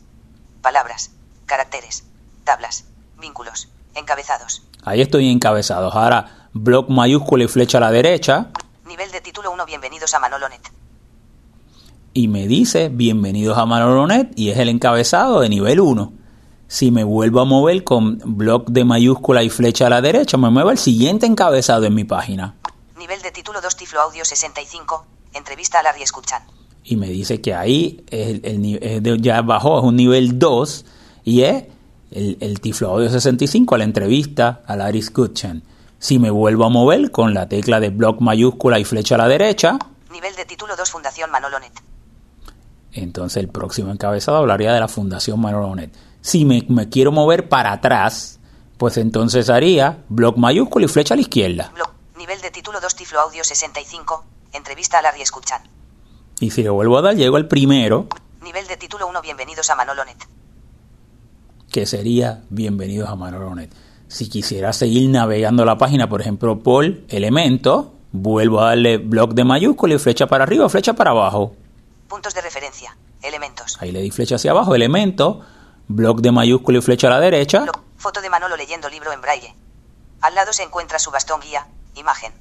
Palabras. 0.62 1.10
Caracteres. 1.44 2.04
Tablas. 2.44 2.86
Vínculos. 3.20 3.68
Encabezados. 3.94 4.62
Ahí 4.82 5.02
estoy 5.02 5.30
encabezado. 5.30 5.92
Ahora, 5.92 6.43
blog 6.54 6.88
mayúscula 6.90 7.44
y 7.44 7.48
flecha 7.48 7.78
a 7.78 7.80
la 7.82 7.90
derecha. 7.90 8.50
Nivel 8.86 9.10
de 9.10 9.20
título 9.20 9.52
1, 9.52 9.66
bienvenidos 9.66 10.14
a 10.14 10.20
Manolonet. 10.20 10.60
Y 12.12 12.28
me 12.28 12.46
dice, 12.46 12.88
bienvenidos 12.90 13.58
a 13.58 13.66
Manolonet, 13.66 14.32
y 14.38 14.50
es 14.50 14.58
el 14.58 14.68
encabezado 14.68 15.40
de 15.40 15.48
nivel 15.48 15.80
1. 15.80 16.12
Si 16.68 16.90
me 16.90 17.04
vuelvo 17.04 17.40
a 17.40 17.44
mover 17.44 17.84
con 17.84 18.18
blog 18.24 18.66
de 18.66 18.84
mayúscula 18.84 19.42
y 19.42 19.50
flecha 19.50 19.86
a 19.86 19.90
la 19.90 20.00
derecha, 20.00 20.36
me 20.36 20.50
muevo 20.50 20.70
al 20.70 20.78
siguiente 20.78 21.26
encabezado 21.26 21.84
en 21.84 21.94
mi 21.94 22.04
página. 22.04 22.54
Nivel 22.96 23.20
de 23.20 23.30
título 23.32 23.60
2, 23.60 23.76
Tiflo 23.76 24.00
Audio 24.00 24.24
65, 24.24 25.06
entrevista 25.34 25.80
a 25.80 25.82
Larry 25.82 26.02
Escuchan. 26.02 26.42
Y 26.84 26.96
me 26.96 27.08
dice 27.08 27.40
que 27.40 27.54
ahí 27.54 28.04
el, 28.10 28.40
de- 29.02 29.18
ya 29.20 29.42
bajó, 29.42 29.78
es 29.78 29.84
un 29.84 29.96
nivel 29.96 30.38
2, 30.38 30.84
y 31.24 31.42
es 31.42 31.64
el, 32.12 32.36
el 32.40 32.60
Tiflo 32.60 32.90
Audio 32.90 33.10
65, 33.10 33.76
la 33.76 33.84
entrevista 33.84 34.62
a 34.66 34.76
Larry 34.76 35.00
Escuchan. 35.00 35.62
Si 36.04 36.18
me 36.18 36.28
vuelvo 36.28 36.66
a 36.66 36.68
mover 36.68 37.10
con 37.10 37.32
la 37.32 37.48
tecla 37.48 37.80
de 37.80 37.88
blog 37.88 38.20
mayúscula 38.20 38.78
y 38.78 38.84
flecha 38.84 39.14
a 39.14 39.18
la 39.18 39.26
derecha, 39.26 39.78
Nivel 40.12 40.36
de 40.36 40.44
título 40.44 40.76
2, 40.76 40.90
Fundación 40.90 41.30
Manolonet. 41.30 41.72
entonces 42.92 43.42
el 43.42 43.48
próximo 43.48 43.90
encabezado 43.90 44.36
hablaría 44.36 44.74
de 44.74 44.80
la 44.80 44.88
Fundación 44.88 45.40
Manolonet. 45.40 45.96
Si 46.20 46.44
me, 46.44 46.62
me 46.68 46.90
quiero 46.90 47.10
mover 47.10 47.48
para 47.48 47.72
atrás, 47.72 48.38
pues 48.76 48.98
entonces 48.98 49.48
haría 49.48 50.04
blog 50.10 50.36
mayúscula 50.36 50.84
y 50.84 50.88
flecha 50.88 51.14
a 51.14 51.16
la 51.16 51.22
izquierda. 51.22 51.72
Blog. 51.74 51.88
Nivel 52.18 52.38
de 52.42 52.50
título 52.50 52.82
2, 52.82 52.96
Tiflo 52.96 53.20
Audio 53.20 53.42
65, 53.42 54.26
entrevista 54.52 54.98
a 54.98 55.02
Larry 55.02 55.22
Escuchan. 55.22 55.62
Y 56.38 56.50
si 56.50 56.62
le 56.62 56.68
vuelvo 56.68 56.98
a 56.98 57.00
dar, 57.00 57.16
llego 57.16 57.36
al 57.36 57.48
primero, 57.48 58.08
Nivel 58.42 58.66
de 58.66 58.76
título 58.76 59.08
1, 59.08 59.22
bienvenidos 59.22 59.70
a 59.70 59.74
Manolonet. 59.74 60.18
que 61.72 61.86
sería 61.86 62.42
Bienvenidos 62.50 63.08
a 63.08 63.16
Manolonet. 63.16 63.72
Si 64.14 64.28
quisiera 64.28 64.72
seguir 64.72 65.10
navegando 65.10 65.64
la 65.64 65.76
página, 65.76 66.08
por 66.08 66.20
ejemplo, 66.20 66.60
por 66.60 66.84
elemento, 67.08 67.94
vuelvo 68.12 68.60
a 68.60 68.68
darle 68.68 68.98
blog 68.98 69.34
de 69.34 69.42
mayúscula 69.42 69.94
y 69.94 69.98
flecha 69.98 70.28
para 70.28 70.44
arriba, 70.44 70.68
flecha 70.68 70.92
para 70.92 71.10
abajo. 71.10 71.56
Puntos 72.06 72.32
de 72.32 72.40
referencia. 72.40 72.96
Elementos. 73.20 73.76
Ahí 73.80 73.90
le 73.90 74.00
di 74.02 74.12
flecha 74.12 74.36
hacia 74.36 74.52
abajo, 74.52 74.72
elemento, 74.76 75.40
blog 75.88 76.20
de 76.20 76.30
mayúscula 76.30 76.78
y 76.78 76.80
flecha 76.80 77.08
a 77.08 77.10
la 77.10 77.18
derecha. 77.18 77.62
Blog. 77.62 77.80
Foto 77.96 78.20
de 78.20 78.30
Manolo 78.30 78.56
leyendo 78.56 78.88
libro 78.88 79.12
en 79.12 79.20
braille. 79.20 79.52
Al 80.20 80.36
lado 80.36 80.52
se 80.52 80.62
encuentra 80.62 81.00
su 81.00 81.10
bastón 81.10 81.40
guía. 81.40 81.66
Imagen. 81.96 82.32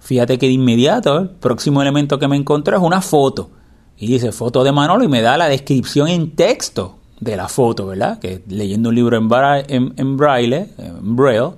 Fíjate 0.00 0.38
que 0.38 0.46
de 0.46 0.52
inmediato 0.52 1.18
el 1.18 1.28
próximo 1.28 1.82
elemento 1.82 2.18
que 2.18 2.26
me 2.26 2.36
encontré 2.36 2.76
es 2.76 2.82
una 2.82 3.02
foto. 3.02 3.50
Y 3.98 4.06
dice 4.06 4.32
foto 4.32 4.64
de 4.64 4.72
Manolo 4.72 5.04
y 5.04 5.08
me 5.08 5.20
da 5.20 5.36
la 5.36 5.50
descripción 5.50 6.08
en 6.08 6.34
texto 6.34 7.00
de 7.24 7.36
la 7.36 7.48
foto, 7.48 7.86
¿verdad? 7.86 8.18
Que 8.18 8.42
leyendo 8.48 8.90
un 8.90 8.94
libro 8.94 9.16
en, 9.16 9.28
bra- 9.28 9.64
en- 9.68 9.94
en 9.96 10.16
braille, 10.16 10.68
en 10.78 11.16
braille, 11.16 11.52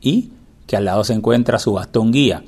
y 0.00 0.30
que 0.66 0.76
al 0.76 0.84
lado 0.84 1.02
se 1.04 1.14
encuentra 1.14 1.58
su 1.58 1.72
bastón 1.72 2.12
guía. 2.12 2.42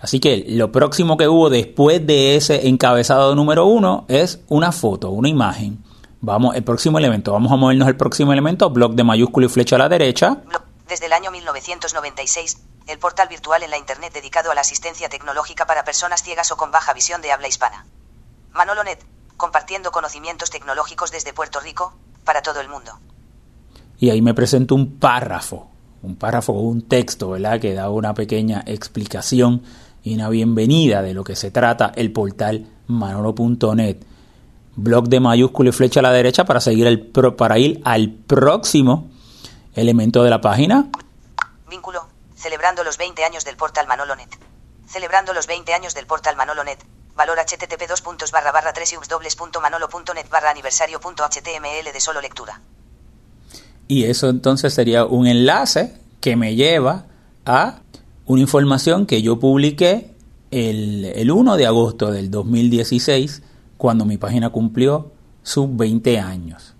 Así 0.00 0.18
que 0.18 0.44
lo 0.48 0.72
próximo 0.72 1.16
que 1.18 1.28
hubo 1.28 1.50
después 1.50 2.06
de 2.06 2.34
ese 2.36 2.68
encabezado 2.68 3.34
número 3.34 3.66
uno 3.66 4.06
es 4.08 4.40
una 4.48 4.72
foto, 4.72 5.10
una 5.10 5.28
imagen. 5.28 5.78
Vamos, 6.22 6.54
el 6.56 6.62
próximo 6.64 6.98
elemento, 6.98 7.32
vamos 7.32 7.52
a 7.52 7.56
movernos 7.56 7.86
al 7.86 7.96
próximo 7.96 8.32
elemento, 8.32 8.68
blog 8.70 8.92
de 8.94 9.04
mayúscula 9.04 9.46
y 9.46 9.48
flecha 9.50 9.76
a 9.76 9.78
la 9.78 9.88
derecha. 9.88 10.38
Desde 10.88 11.06
el 11.06 11.12
año 11.12 11.30
1996, 11.30 12.58
el 12.88 12.98
portal 12.98 13.28
virtual 13.28 13.62
en 13.62 13.70
la 13.70 13.78
Internet 13.78 14.12
dedicado 14.12 14.50
a 14.50 14.54
la 14.54 14.62
asistencia 14.62 15.08
tecnológica 15.08 15.66
para 15.66 15.84
personas 15.84 16.22
ciegas 16.22 16.50
o 16.50 16.56
con 16.56 16.70
baja 16.70 16.92
visión 16.94 17.20
de 17.22 17.30
habla 17.32 17.48
hispana. 17.48 17.86
Manolonet, 18.52 18.98
compartiendo 19.40 19.90
conocimientos 19.90 20.50
tecnológicos 20.50 21.10
desde 21.10 21.32
Puerto 21.32 21.58
Rico, 21.58 21.94
para 22.24 22.42
todo 22.42 22.60
el 22.60 22.68
mundo. 22.68 22.92
y 23.98 24.10
ahí 24.10 24.22
me 24.22 24.32
presento 24.34 24.74
un 24.76 24.98
párrafo, 24.98 25.68
un 26.02 26.14
párrafo 26.16 26.52
o 26.52 26.60
un 26.60 26.82
texto, 26.88 27.30
¿verdad? 27.30 27.60
Que 27.60 27.74
da 27.74 27.90
una 27.90 28.14
pequeña 28.14 28.62
explicación 28.66 29.62
y 30.02 30.14
una 30.14 30.28
bienvenida 30.30 31.02
de 31.02 31.12
lo 31.12 31.24
que 31.24 31.36
se 31.36 31.50
trata 31.50 31.92
el 31.96 32.10
portal 32.12 32.66
manolo.net. 32.86 33.98
Blog 34.76 35.08
de 35.08 35.20
mayúscula 35.20 35.68
y 35.68 35.72
flecha 35.72 36.00
a 36.00 36.02
la 36.02 36.12
derecha 36.12 36.44
para 36.44 36.60
seguir 36.60 36.86
el 36.86 37.00
pro- 37.08 37.36
para 37.36 37.58
ir 37.58 37.80
al 37.84 38.10
próximo 38.10 39.10
elemento 39.74 40.22
de 40.22 40.30
la 40.30 40.40
página. 40.40 40.88
Vínculo, 41.68 42.06
celebrando 42.36 42.82
los 42.84 42.96
20 42.96 43.24
años 43.24 43.44
del 43.44 43.56
portal 43.56 43.86
Manolonet. 43.86 44.30
Celebrando 44.86 45.34
los 45.34 45.46
20 45.46 45.74
años 45.74 45.94
del 45.94 46.06
portal 46.06 46.36
Manolonet. 46.36 46.82
Valor 47.20 47.36
http 47.36 47.86
2 47.86 48.00
puntos 48.00 48.32
barra 48.32 48.50
barra 48.50 48.72
3 48.72 48.96
manolo.net 49.60 50.26
barra 50.30 50.50
aniversario.html 50.52 51.92
de 51.92 52.00
solo 52.00 52.18
lectura. 52.22 52.62
Y 53.88 54.04
eso 54.04 54.30
entonces 54.30 54.72
sería 54.72 55.04
un 55.04 55.26
enlace 55.26 56.00
que 56.22 56.36
me 56.36 56.54
lleva 56.54 57.04
a 57.44 57.80
una 58.24 58.40
información 58.40 59.04
que 59.04 59.20
yo 59.20 59.38
publiqué 59.38 60.14
el, 60.50 61.04
el 61.04 61.30
1 61.30 61.58
de 61.58 61.66
agosto 61.66 62.10
del 62.10 62.30
2016, 62.30 63.42
cuando 63.76 64.06
mi 64.06 64.16
página 64.16 64.48
cumplió 64.48 65.12
sus 65.42 65.76
20 65.76 66.20
años. 66.20 66.74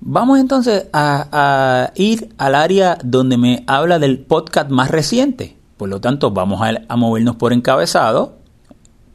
Vamos 0.00 0.40
entonces 0.40 0.88
a, 0.92 1.92
ir 1.94 2.34
al 2.38 2.56
área 2.56 2.98
donde 3.04 3.36
me 3.36 3.62
habla 3.68 4.00
del 4.00 4.18
podcast 4.18 4.68
más 4.68 4.90
reciente. 4.90 5.56
Por 5.76 5.90
lo 5.90 6.00
tanto, 6.00 6.32
vamos 6.32 6.60
a 6.88 6.96
movernos 6.96 7.36
por 7.36 7.52
encabezado. 7.52 8.37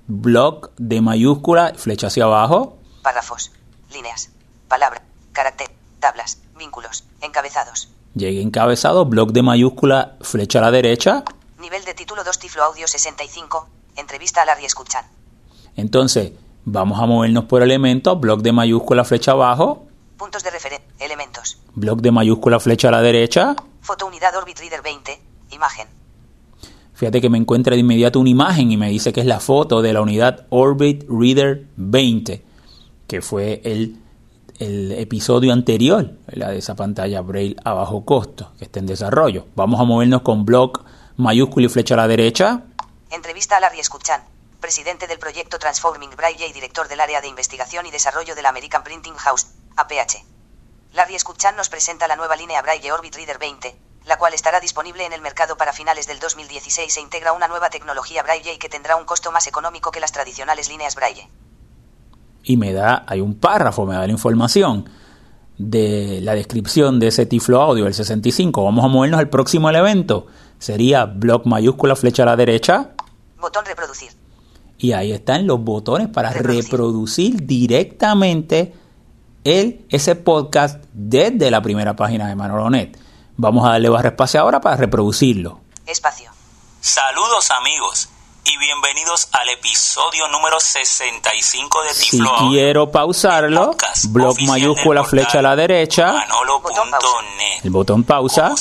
Blog 0.08 0.72
de 0.78 1.02
mayúscula, 1.02 1.74
flecha 1.76 2.08
hacia 2.08 2.26
abajo. 2.26 2.78
Párrafos, 3.02 3.52
líneas, 3.94 4.30
palabra, 4.68 5.02
carácter, 5.32 5.68
tablas, 6.00 6.40
vínculos, 6.58 7.06
encabezados. 7.22 7.90
Llegué 8.16 8.42
encabezado, 8.42 9.06
blog 9.06 9.32
de 9.32 9.42
mayúscula, 9.42 10.18
flecha 10.22 10.60
a 10.60 10.64
la 10.64 10.72
derecha. 10.72 11.24
Nivel 11.60 11.84
de 11.86 11.94
título 11.94 12.24
2 12.24 12.38
Tiflo 12.40 12.64
Audio 12.64 12.88
65. 12.88 13.70
Entrevista 13.96 14.42
a 14.42 14.46
Larry 14.46 14.66
Escuchan. 14.66 15.06
Entonces, 15.76 16.34
vamos 16.66 17.00
a 17.02 17.06
movernos 17.06 17.46
por 17.46 17.62
elemento, 17.64 18.16
blog 18.18 18.42
de 18.42 18.52
mayúscula, 18.52 19.04
flecha 19.06 19.32
abajo, 19.32 19.88
Puntos 20.18 20.44
de 20.44 20.52
referencia. 20.52 20.88
Elementos. 21.00 21.58
blog 21.76 22.02
de 22.02 22.12
mayúscula, 22.12 22.60
flecha 22.60 22.90
a 22.90 22.92
la 22.92 23.02
derecha. 23.02 23.56
Foto 23.82 24.06
unidad 24.06 24.36
Orbit 24.38 24.60
Reader 24.60 24.82
20. 24.82 25.20
Imagen. 25.52 25.88
Fíjate 27.04 27.20
que 27.20 27.30
me 27.30 27.38
encuentra 27.38 27.74
de 27.74 27.82
inmediato 27.82 28.18
una 28.22 28.30
imagen 28.30 28.72
y 28.72 28.78
me 28.78 28.88
dice 28.88 29.12
que 29.12 29.20
es 29.20 29.26
la 29.26 29.42
foto 29.42 29.82
de 29.82 29.92
la 29.92 30.00
unidad 30.00 30.46
Orbit 30.52 31.04
Reader 31.10 31.66
20, 31.76 32.46
que 33.08 33.22
fue 33.22 33.60
el, 33.66 33.98
el 34.58 34.94
episodio 34.94 35.52
anterior, 35.52 36.12
la 36.28 36.52
de 36.52 36.60
esa 36.60 36.78
pantalla 36.78 37.20
Braille 37.20 37.58
a 37.66 37.74
bajo 37.74 38.06
costo, 38.06 38.54
que 38.58 38.64
está 38.64 38.80
en 38.80 38.86
desarrollo. 38.86 39.48
Vamos 39.54 39.82
a 39.82 39.84
movernos 39.84 40.22
con 40.22 40.46
blog 40.46 40.86
mayúscula 41.18 41.66
y 41.66 41.70
flecha 41.70 41.96
a 41.96 41.98
la 41.98 42.08
derecha. 42.08 42.64
Entrevista 43.12 43.58
a 43.58 43.60
Larry 43.60 43.82
Escuchan. 43.82 44.24
Presidente 44.62 45.06
del 45.06 45.20
proyecto 45.20 45.60
Transforming 45.60 46.12
Braille 46.16 46.48
y 46.48 46.54
director 46.54 46.88
del 46.88 47.02
área 47.02 47.20
de 47.20 47.28
investigación 47.28 47.86
y 47.86 47.92
desarrollo 47.92 48.34
de 48.34 48.44
la 48.44 48.48
American 48.48 48.82
Printing 48.82 49.16
House, 49.16 49.48
APH. 49.76 50.24
Larry 50.94 51.16
Escuchan 51.16 51.58
nos 51.58 51.68
presenta 51.68 52.08
la 52.08 52.16
nueva 52.16 52.38
línea 52.38 52.62
Braille 52.62 52.94
Orbit 52.94 53.14
Reader 53.14 53.40
20, 53.40 53.76
la 54.06 54.18
cual 54.18 54.34
estará 54.34 54.60
disponible 54.60 55.06
en 55.06 55.14
el 55.14 55.22
mercado 55.22 55.56
para 55.58 55.74
finales 55.74 56.08
del 56.08 56.20
2016 56.20 56.98
e 56.98 57.02
integra 57.02 57.34
una 57.34 57.48
nueva 57.48 57.70
tecnología 57.70 58.24
Braille 58.24 58.54
y 58.54 58.58
que 58.58 58.70
tendrá 58.70 58.96
un 58.96 59.06
costo 59.06 59.32
más 59.32 59.48
económico 59.48 59.92
que 59.92 60.00
las 60.00 60.12
tradicionales 60.12 60.70
líneas 60.70 60.96
Braille. 60.96 61.30
y 62.44 62.58
me 62.58 62.74
da, 62.74 63.06
hay 63.08 63.22
un 63.22 63.36
párrafo, 63.36 63.86
me 63.86 63.96
da 63.96 64.06
la 64.06 64.12
información 64.12 64.90
de 65.58 66.20
la 66.22 66.34
descripción 66.34 67.00
de 67.00 67.08
ese 67.08 67.26
tiflo 67.26 67.62
audio, 67.62 67.88
el 67.88 67.94
65. 67.94 68.64
Vamos 68.64 68.84
a 68.84 68.88
movernos 68.88 69.20
al 69.20 69.30
próximo 69.30 69.70
elemento. 69.70 70.28
Sería 70.60 71.06
blog 71.06 71.46
mayúscula, 71.48 71.96
flecha 71.96 72.24
a 72.24 72.26
la 72.26 72.36
derecha. 72.36 72.92
Botón 73.40 73.66
reproducir. 73.66 74.12
Y 74.78 74.92
ahí 74.92 75.14
están 75.14 75.48
los 75.48 75.64
botones 75.64 76.10
para 76.10 76.32
Reproducir. 76.32 76.64
reproducir 76.66 77.46
directamente 77.46 78.74
el, 79.44 79.86
ese 79.90 80.16
podcast 80.16 80.84
desde 80.92 81.50
la 81.52 81.62
primera 81.62 81.96
página 81.96 82.28
de 82.28 82.36
Manolonet. 82.36 82.98
Vamos 83.36 83.66
a 83.66 83.72
darle 83.72 83.90
barra 83.90 84.10
espacio 84.10 84.40
ahora 84.40 84.62
para 84.62 84.76
reproducirlo. 84.76 85.60
Espacio. 85.88 86.32
Saludos 86.82 87.50
amigos 87.50 88.10
y 88.46 88.58
bienvenidos 88.60 89.28
al 89.32 89.50
episodio 89.50 90.28
número 90.28 90.60
65 90.60 91.84
de 91.84 91.90
Si 91.94 92.12
Tiflo 92.12 92.30
Audio, 92.30 92.50
quiero 92.52 92.92
pausarlo, 92.92 93.72
podcast 93.72 94.06
blog 94.12 94.36
mayúscula, 94.46 95.04
flecha 95.04 95.40
a 95.40 95.42
la 95.42 95.56
derecha. 95.56 96.14
Manolo.net. 96.14 97.64
el 97.64 97.70
botón 97.72 98.04
pausa 98.04 98.54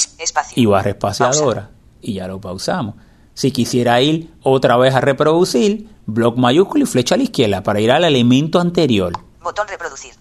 y 0.55 0.65
barra 0.67 0.91
espaciadora 0.91 1.71
y 2.01 2.15
ya 2.15 2.27
lo 2.27 2.41
pausamos. 2.41 2.95
Si 3.35 3.51
quisiera 3.51 4.01
ir 4.01 4.33
otra 4.43 4.77
vez 4.79 4.95
a 4.95 5.01
reproducir, 5.01 5.89
bloc 6.07 6.37
mayúsculo 6.37 6.85
y 6.85 6.87
flecha 6.87 7.15
a 7.15 7.19
la 7.19 7.25
izquierda 7.25 7.63
para 7.63 7.81
ir 7.81 7.91
al 7.91 8.05
elemento 8.05 8.59
anterior. 8.59 9.13
Botón 9.43 9.69
reproducir. 9.69 10.15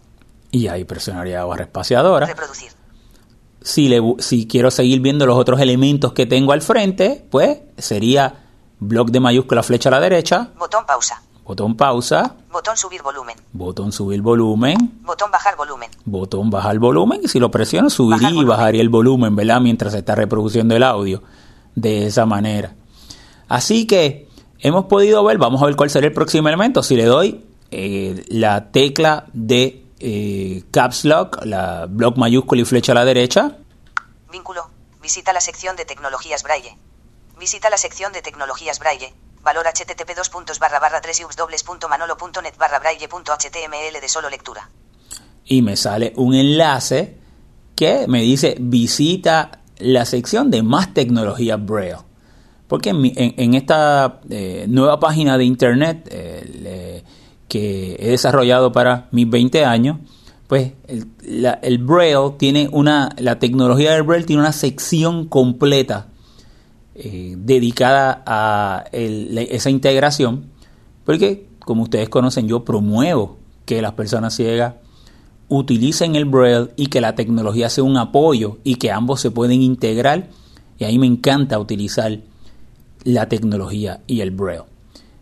Y 0.52 0.68
ahí 0.68 0.84
presionaría 0.84 1.46
barra 1.46 1.64
espaciadora. 1.64 2.26
Reproducir. 2.26 2.81
Si, 3.62 3.88
le, 3.90 4.02
si 4.20 4.48
quiero 4.48 4.72
seguir 4.72 5.02
viendo 5.02 5.26
los 5.26 5.38
otros 5.38 5.60
elementos 5.60 6.14
que 6.14 6.26
tengo 6.26 6.52
al 6.52 6.62
frente, 6.62 7.26
pues 7.30 7.60
sería 7.78 8.46
bloc 8.80 9.10
de 9.12 9.20
mayúscula 9.20 9.62
flecha 9.62 9.90
a 9.90 9.92
la 9.92 10.00
derecha, 10.00 10.50
Botón 10.58 10.84
pausa. 10.88 11.22
botón 11.46 11.76
pausa, 11.78 12.36
Botón 12.52 12.76
subir 12.76 13.04
volumen. 13.04 13.36
botón 13.54 13.92
subir 13.92 14.22
volumen, 14.24 14.78
Botón 15.04 15.30
bajar 15.30 15.56
volumen. 15.56 15.90
botón 16.06 16.50
bajar 16.50 16.80
volumen 16.80 17.22
y 17.24 17.28
si 17.28 17.40
lo 17.40 17.52
presiono 17.52 17.90
subiría 17.92 18.30
Bajar 18.30 18.42
y 18.44 18.46
bajaría 18.46 18.82
el 18.82 18.90
volumen, 18.90 19.36
¿verdad? 19.36 19.62
Mientras 19.62 19.94
se 19.94 20.00
está 20.00 20.16
reproduciendo 20.16 20.76
el 20.76 20.82
audio 20.84 21.22
de 21.76 22.08
esa 22.08 22.26
manera. 22.26 22.74
Así 23.48 23.86
que 23.86 24.28
hemos 24.60 24.86
podido 24.86 25.24
ver, 25.24 25.38
vamos 25.38 25.62
a 25.62 25.66
ver 25.68 25.76
cuál 25.76 25.90
será 25.92 26.08
el 26.08 26.14
próximo 26.14 26.48
elemento. 26.48 26.82
Si 26.82 26.96
le 26.96 27.06
doy 27.06 27.42
eh, 27.70 28.24
la 28.30 28.72
tecla 28.72 29.26
de 29.34 29.81
eh, 30.02 30.64
Caps 30.72 31.06
Lock, 31.06 31.46
la 31.46 31.86
block 31.88 32.18
mayúscula 32.18 32.62
y 32.62 32.66
flecha 32.66 32.92
a 32.92 32.96
la 32.96 33.06
derecha, 33.06 33.58
Vínculo. 34.32 34.70
Visita 35.02 35.34
la 35.34 35.42
sección 35.42 35.76
de 35.76 35.86
tecnologías 35.86 36.44
Braille. 36.44 36.78
Visita 37.40 37.70
la 37.70 37.78
sección 37.78 38.14
de 38.14 38.22
tecnologías 38.22 38.80
Braille. 38.80 39.14
Valor 39.44 39.66
http 39.66 40.16
2 40.16 40.30
puntos 40.30 40.60
barra 40.60 40.80
barra 40.80 41.02
3 41.02 41.22
manolo.net 41.90 42.54
barra 42.60 42.80
braille.html 42.80 44.00
de 44.02 44.08
solo 44.10 44.30
lectura. 44.30 44.70
y 45.46 45.62
me 45.64 45.76
sale 45.76 46.14
un 46.16 46.36
enlace 46.36 47.18
que 47.76 48.06
me 48.08 48.22
dice 48.22 48.56
visita 48.60 49.62
la 49.80 50.06
sección 50.06 50.52
de 50.52 50.62
más 50.62 50.94
tecnología 50.94 51.58
Braille. 51.58 51.98
Porque 52.68 52.92
en, 52.92 53.02
mi- 53.02 53.14
en- 53.18 53.34
en 53.38 53.54
esta 53.56 54.22
eh, 54.30 54.66
nueva 54.70 55.00
página 55.00 55.38
de 55.38 55.44
internet 55.44 56.08
eh, 56.12 56.50
le- 56.62 57.04
que 57.52 57.98
he 58.00 58.12
desarrollado 58.12 58.72
para 58.72 59.10
mis 59.12 59.30
20 59.30 59.66
años, 59.66 59.98
pues 60.48 60.72
el, 60.88 61.78
Braille 61.80 62.32
tiene 62.38 62.70
una, 62.72 63.10
la 63.18 63.40
tecnología 63.40 63.92
del 63.92 64.04
Braille 64.04 64.26
tiene 64.26 64.42
una 64.42 64.54
sección 64.54 65.28
completa 65.28 66.08
eh, 66.96 67.36
dedicada 67.38 68.24
a 68.26 68.86
esa 68.94 69.70
integración, 69.70 70.46
porque 71.04 71.46
como 71.60 71.84
ustedes 71.84 72.08
conocen, 72.08 72.48
yo 72.48 72.64
promuevo 72.64 73.38
que 73.66 73.82
las 73.82 73.96
personas 73.96 74.34
ciegas 74.34 74.76
utilicen 75.50 76.16
el 76.16 76.24
Braille 76.24 76.70
y 76.78 76.86
que 76.86 77.02
la 77.02 77.16
tecnología 77.16 77.70
sea 77.70 77.84
un 77.84 77.98
apoyo 77.98 78.60
y 78.64 78.76
que 78.76 78.92
ambos 78.92 79.20
se 79.20 79.30
pueden 79.30 79.62
integrar. 79.62 80.30
Y 80.80 80.86
ahí 80.86 80.98
me 80.98 81.08
encanta 81.08 81.60
utilizar 81.60 82.18
la 83.04 83.28
tecnología 83.28 84.00
y 84.08 84.22
el 84.22 84.32
Braille. 84.32 84.64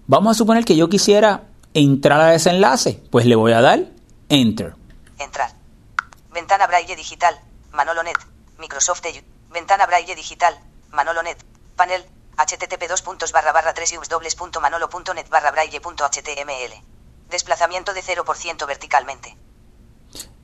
Vamos 0.05 0.35
a 0.35 0.37
suponer 0.37 0.63
que 0.63 0.75
yo 0.75 0.89
quisiera 0.89 1.48
entrar 1.73 2.19
a 2.21 2.33
ese 2.33 2.49
enlace, 2.49 3.01
pues 3.11 3.25
le 3.25 3.35
voy 3.35 3.53
a 3.53 3.61
dar 3.61 3.85
Enter. 4.29 4.75
Entrar. 5.17 5.51
Ventana 6.31 6.67
Braille 6.67 6.95
digital. 6.95 7.39
ManoloNet. 7.71 8.17
Microsoft 8.59 9.05
Edge. 9.05 9.23
Ventana 9.51 9.85
Braille 9.87 10.15
digital. 10.15 10.53
ManoloNet. 10.91 11.43
Panel. 11.75 12.03
http 12.37 12.87
2 12.87 13.01
puntos 13.01 13.31
barra 13.33 13.51
barra 13.51 13.73
3 13.73 13.99
manolo.net 14.61 15.29
barra 15.29 15.51
braille.html. 15.51 16.73
Desplazamiento 17.29 17.93
de 17.93 18.01
0% 18.01 18.65
verticalmente. 18.65 19.35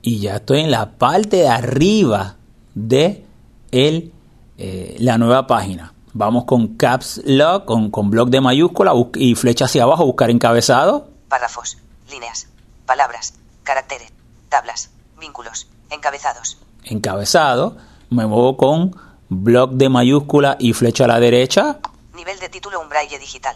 y 0.02 0.20
ya 0.20 0.36
estoy 0.36 0.62
en 0.62 0.72
la 0.72 0.98
parte 0.98 1.38
de 1.38 1.48
arriba 1.48 2.36
de 2.76 3.26
el, 3.72 4.14
eh, 4.58 4.96
la 5.00 5.18
nueva 5.18 5.48
página. 5.48 5.94
Vamos 6.14 6.46
con 6.46 6.76
Caps 6.76 7.22
Lock, 7.26 7.66
con, 7.66 7.90
con 7.90 8.10
bloc 8.10 8.30
de 8.30 8.40
mayúscula 8.40 8.94
y 9.16 9.36
flecha 9.36 9.66
hacia 9.66 9.84
abajo, 9.84 10.06
buscar 10.06 10.30
encabezado. 10.30 11.15
Párrafos. 11.28 11.78
Líneas. 12.10 12.48
Palabras. 12.86 13.34
Caracteres. 13.64 14.12
Tablas. 14.50 14.92
Vínculos. 15.20 15.68
Encabezados. 15.90 16.58
Encabezado. 16.84 17.78
Me 18.10 18.26
muevo 18.26 18.58
con 18.58 18.96
bloc 19.30 19.72
de 19.72 19.90
mayúscula 19.90 20.56
y 20.60 20.74
flecha 20.74 21.06
a 21.06 21.08
la 21.08 21.20
derecha. 21.20 21.80
Nivel 22.16 22.40
de 22.40 22.50
título 22.50 22.80
un 22.80 22.90
braille 22.90 23.18
digital. 23.20 23.56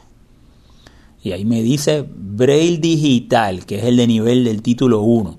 Y 1.22 1.34
ahí 1.34 1.44
me 1.44 1.62
dice 1.62 2.06
Braille 2.08 2.78
Digital, 2.78 3.66
que 3.66 3.80
es 3.80 3.84
el 3.84 3.98
de 3.98 4.08
nivel 4.08 4.46
del 4.46 4.62
título 4.62 5.02
1. 5.02 5.38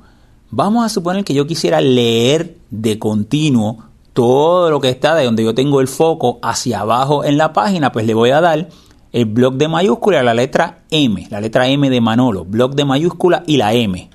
Vamos 0.51 0.85
a 0.85 0.89
suponer 0.89 1.25
que 1.25 1.33
yo 1.33 1.47
quisiera 1.47 1.81
leer 1.81 2.59
de 2.71 2.99
continuo 2.99 3.85
todo 4.13 4.69
lo 4.71 4.81
que 4.81 4.91
está 4.91 5.15
de 5.15 5.25
donde 5.25 5.45
yo 5.45 5.55
tengo 5.55 5.81
el 5.81 5.89
foco 5.89 6.39
hacia 6.43 6.81
abajo 6.81 7.25
en 7.25 7.39
la 7.39 7.53
página, 7.53 7.93
pues 7.93 8.05
le 8.07 8.15
voy 8.15 8.31
a 8.31 8.41
dar 8.41 8.69
el 9.13 9.25
bloc 9.25 9.55
de 9.55 9.69
mayúscula, 9.69 10.23
la 10.23 10.35
letra 10.35 10.83
M, 10.91 11.27
la 11.31 11.41
letra 11.41 11.67
M 11.67 11.91
de 11.91 12.01
Manolo, 12.01 12.45
bloc 12.45 12.75
de 12.75 12.85
mayúscula 12.85 13.43
y 13.47 13.57
la 13.57 13.73
M. 13.73 14.09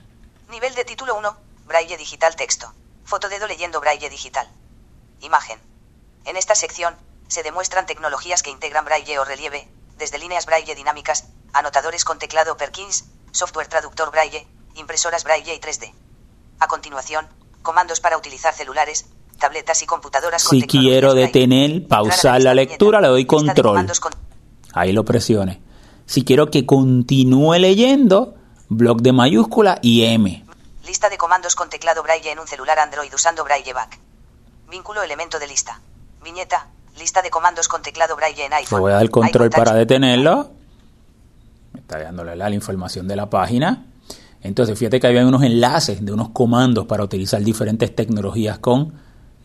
Nivel 0.49 0.75
de 0.75 0.85
título 0.85 1.17
1. 1.17 1.35
Braille 1.67 1.97
digital 1.97 2.35
texto. 2.35 2.71
Fotodedo 3.03 3.47
leyendo 3.47 3.81
braille 3.81 4.09
digital. 4.09 4.47
Imagen. 5.21 5.59
En 6.25 6.37
esta 6.37 6.55
sección, 6.55 6.95
se 7.27 7.43
demuestran 7.43 7.85
tecnologías 7.85 8.41
que 8.41 8.51
integran 8.51 8.85
braille 8.85 9.19
o 9.19 9.25
relieve, 9.25 9.67
desde 9.97 10.17
líneas 10.17 10.45
braille 10.45 10.75
dinámicas, 10.75 11.25
anotadores 11.53 12.05
con 12.05 12.17
teclado 12.17 12.55
Perkins, 12.55 13.05
software 13.31 13.67
traductor 13.67 14.11
braille, 14.11 14.47
impresoras 14.75 15.23
braille 15.23 15.53
y 15.53 15.59
3D. 15.59 15.91
A 16.59 16.67
continuación, 16.67 17.27
comandos 17.63 17.99
para 17.99 18.17
utilizar 18.17 18.53
celulares, 18.53 19.07
tabletas 19.39 19.81
y 19.81 19.85
computadoras 19.85 20.43
con 20.43 20.51
Si 20.51 20.61
tecnologías 20.61 20.91
quiero 20.91 21.11
braille. 21.11 21.27
detener, 21.27 21.87
pausar 21.87 22.41
la 22.41 22.53
lectura, 22.53 23.01
le 23.01 23.09
doy 23.09 23.25
control. 23.25 23.85
Ahí 24.75 24.91
lo 24.91 25.05
presione. 25.05 25.61
Si 26.05 26.25
quiero 26.25 26.51
que 26.51 26.65
continúe 26.65 27.53
leyendo, 27.55 28.35
bloc 28.67 29.01
de 29.01 29.13
mayúscula 29.13 29.79
y 29.81 30.03
M. 30.03 30.45
Lista 30.85 31.09
de 31.09 31.17
comandos 31.17 31.55
con 31.55 31.69
teclado 31.69 32.03
braille 32.03 32.31
en 32.31 32.39
un 32.39 32.45
celular 32.45 32.77
Android 32.77 33.09
usando 33.13 33.45
braille 33.45 33.71
back. 33.71 33.97
Vínculo 34.69 35.01
elemento 35.01 35.39
de 35.39 35.47
lista. 35.47 35.79
Viñeta. 36.23 36.67
Lista 36.99 37.21
de 37.21 37.29
comandos 37.29 37.69
con 37.69 37.81
teclado 37.81 38.17
braille 38.17 38.43
en 38.43 38.51
Le 38.51 38.57
iPhone. 38.57 38.81
voy 38.81 38.91
a 38.91 38.95
dar 38.95 39.09
control 39.09 39.49
para 39.49 39.73
detenerlo. 39.73 40.51
Me 41.71 41.79
está 41.79 41.97
dándole 41.97 42.35
la 42.35 42.49
información 42.51 43.07
de 43.07 43.15
la 43.15 43.29
página. 43.29 43.85
Entonces, 44.41 44.77
fíjate 44.77 44.99
que 44.99 45.07
había 45.07 45.25
unos 45.25 45.43
enlaces 45.43 46.05
de 46.05 46.11
unos 46.11 46.29
comandos 46.29 46.85
para 46.85 47.03
utilizar 47.03 47.41
diferentes 47.41 47.95
tecnologías 47.95 48.59
con 48.59 48.93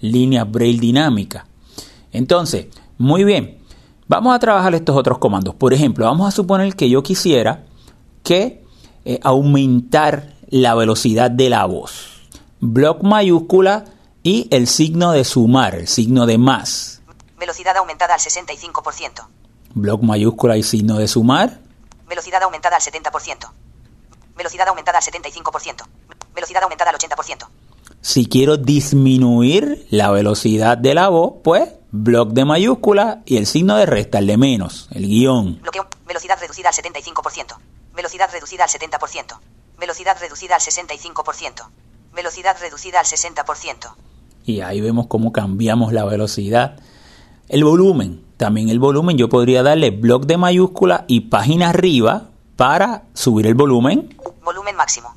líneas 0.00 0.50
Braille 0.50 0.80
dinámica. 0.80 1.46
Entonces, 2.12 2.66
muy 2.98 3.22
bien. 3.22 3.59
Vamos 4.10 4.34
a 4.34 4.40
trabajar 4.40 4.74
estos 4.74 4.96
otros 4.96 5.18
comandos. 5.18 5.54
Por 5.54 5.72
ejemplo, 5.72 6.04
vamos 6.04 6.26
a 6.26 6.32
suponer 6.32 6.74
que 6.74 6.90
yo 6.90 7.00
quisiera 7.00 7.62
que 8.24 8.64
eh, 9.04 9.20
aumentar 9.22 10.34
la 10.48 10.74
velocidad 10.74 11.30
de 11.30 11.48
la 11.48 11.64
voz. 11.66 12.20
Bloc 12.58 13.04
mayúscula 13.04 13.84
y 14.24 14.48
el 14.50 14.66
signo 14.66 15.12
de 15.12 15.22
sumar, 15.22 15.76
el 15.76 15.86
signo 15.86 16.26
de 16.26 16.38
más. 16.38 17.02
Velocidad 17.38 17.76
aumentada 17.76 18.14
al 18.14 18.18
65%. 18.18 19.28
Bloc 19.74 20.02
mayúscula 20.02 20.56
y 20.56 20.64
signo 20.64 20.98
de 20.98 21.06
sumar. 21.06 21.60
Velocidad 22.08 22.42
aumentada 22.42 22.78
al 22.78 22.82
70%. 22.82 23.52
Velocidad 24.36 24.66
aumentada 24.66 24.98
al 24.98 25.04
75%. 25.04 25.86
Velocidad 26.34 26.64
aumentada 26.64 26.90
al 26.90 26.96
80%. 26.96 27.46
Si 28.00 28.26
quiero 28.26 28.56
disminuir 28.56 29.86
la 29.90 30.10
velocidad 30.10 30.76
de 30.76 30.94
la 30.94 31.10
voz, 31.10 31.34
pues 31.44 31.68
bloc 31.92 32.30
de 32.30 32.44
mayúscula 32.44 33.22
y 33.26 33.36
el 33.36 33.46
signo 33.46 33.76
de 33.76 33.86
resta, 33.86 34.18
el 34.18 34.26
de 34.26 34.36
menos, 34.36 34.88
el 34.92 35.06
guion. 35.06 35.60
Bloqueo. 35.62 35.86
Velocidad 36.06 36.38
reducida 36.40 36.68
al 36.68 36.74
75%. 36.74 37.56
Velocidad 37.94 38.28
reducida 38.32 38.64
al 38.64 38.70
70%. 38.70 39.38
Velocidad 39.78 40.16
reducida 40.20 40.54
al 40.56 40.60
65%. 40.60 41.68
Velocidad 42.14 42.56
reducida 42.60 43.00
al 43.00 43.06
60%. 43.06 43.94
Y 44.44 44.60
ahí 44.60 44.80
vemos 44.80 45.06
cómo 45.06 45.32
cambiamos 45.32 45.92
la 45.92 46.04
velocidad. 46.04 46.78
El 47.48 47.64
volumen, 47.64 48.24
también 48.36 48.68
el 48.68 48.78
volumen, 48.78 49.16
yo 49.18 49.28
podría 49.28 49.62
darle 49.62 49.90
bloc 49.90 50.26
de 50.26 50.36
mayúscula 50.36 51.04
y 51.08 51.22
página 51.22 51.68
arriba 51.70 52.30
para 52.56 53.04
subir 53.14 53.46
el 53.46 53.54
volumen 53.54 54.16
Volumen 54.44 54.76
máximo. 54.76 55.14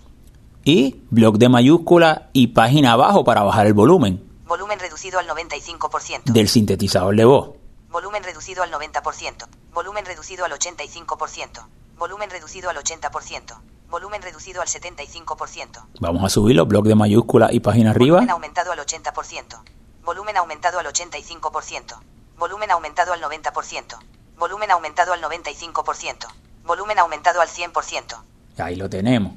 y 0.64 1.02
bloc 1.10 1.38
de 1.38 1.50
mayúscula 1.50 2.30
y 2.34 2.48
página 2.48 2.94
abajo 2.94 3.24
para 3.24 3.44
bajar 3.44 3.68
el 3.68 3.74
volumen 3.74 4.24
Volumen 4.54 4.80
reducido 4.80 5.18
al 5.18 5.28
95%. 5.28 6.32
del 6.32 6.48
sintetizador 6.48 7.16
de 7.16 7.26
voz. 7.26 7.56
Volumen 7.90 8.24
reducido 8.24 8.62
al 8.62 8.72
90%. 8.72 9.48
Volumen 9.74 10.06
reducido 10.06 10.46
al 10.46 10.52
85%. 10.52 11.66
Volumen 11.98 12.30
reducido 12.30 12.70
al 12.70 12.78
80%. 12.78 13.60
Volumen 13.90 14.22
reducido 14.22 14.62
al 14.62 14.68
75%. 14.68 15.88
Vamos 16.00 16.24
a 16.24 16.30
subirlo, 16.30 16.68
bloc 16.68 16.86
de 16.86 16.94
mayúscula 16.94 17.52
y 17.52 17.62
página 17.62 17.90
arriba. 17.90 18.18
Volumen 18.18 18.30
aumentado 18.30 18.72
al 18.72 18.78
80%. 18.78 19.64
Volumen 20.06 20.38
aumentado 20.38 20.78
al 20.78 20.86
85%. 20.86 21.96
Volumen 22.38 22.70
aumentado 22.70 23.14
al 23.14 23.22
90%. 23.24 23.98
Volumen 24.38 24.70
aumentado 24.70 25.14
al 25.14 25.22
95%. 25.24 26.28
Volumen 26.64 27.00
aumentado 27.00 27.42
al 27.42 27.48
100%. 27.48 28.24
Ahí 28.60 28.76
lo 28.76 28.88
tenemos. 28.88 29.34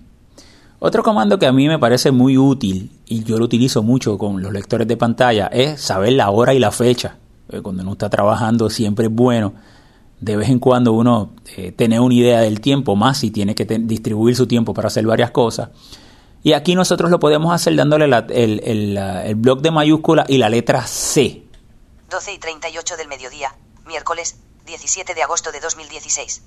Otro 0.78 1.02
comando 1.02 1.38
que 1.38 1.46
a 1.46 1.52
mí 1.52 1.68
me 1.68 1.78
parece 1.78 2.10
muy 2.10 2.36
útil 2.36 2.90
y 3.06 3.24
yo 3.24 3.38
lo 3.38 3.46
utilizo 3.46 3.82
mucho 3.82 4.18
con 4.18 4.42
los 4.42 4.52
lectores 4.52 4.86
de 4.86 4.96
pantalla 4.96 5.46
es 5.46 5.80
saber 5.80 6.12
la 6.12 6.30
hora 6.30 6.52
y 6.54 6.58
la 6.58 6.70
fecha. 6.70 7.16
Eh, 7.50 7.60
Cuando 7.62 7.82
uno 7.82 7.92
está 7.92 8.10
trabajando 8.10 8.68
siempre 8.68 9.06
es 9.06 9.12
bueno 9.12 9.54
de 10.20 10.36
vez 10.36 10.48
en 10.48 10.58
cuando 10.58 10.92
uno 10.94 11.32
eh, 11.56 11.72
tener 11.72 12.00
una 12.00 12.14
idea 12.14 12.40
del 12.40 12.60
tiempo 12.60 12.96
más 12.96 13.18
si 13.18 13.30
tiene 13.30 13.54
que 13.54 13.64
distribuir 13.66 14.34
su 14.34 14.46
tiempo 14.46 14.72
para 14.74 14.88
hacer 14.88 15.06
varias 15.06 15.30
cosas. 15.30 15.68
Y 16.42 16.52
aquí 16.54 16.74
nosotros 16.74 17.10
lo 17.10 17.18
podemos 17.18 17.52
hacer 17.54 17.74
dándole 17.76 18.06
la- 18.06 18.26
el, 18.30 18.60
el, 18.64 18.96
el 18.96 19.34
bloc 19.34 19.60
de 19.60 19.70
mayúscula 19.70 20.24
y 20.28 20.38
la 20.38 20.48
letra 20.48 20.86
C. 20.86 21.42
12 22.10 22.32
y 22.34 22.38
38 22.38 22.96
del 22.96 23.08
mediodía. 23.08 23.54
Miércoles, 23.86 24.36
17 24.66 25.14
de 25.14 25.22
agosto 25.22 25.52
de 25.52 25.60
2016. 25.60 26.42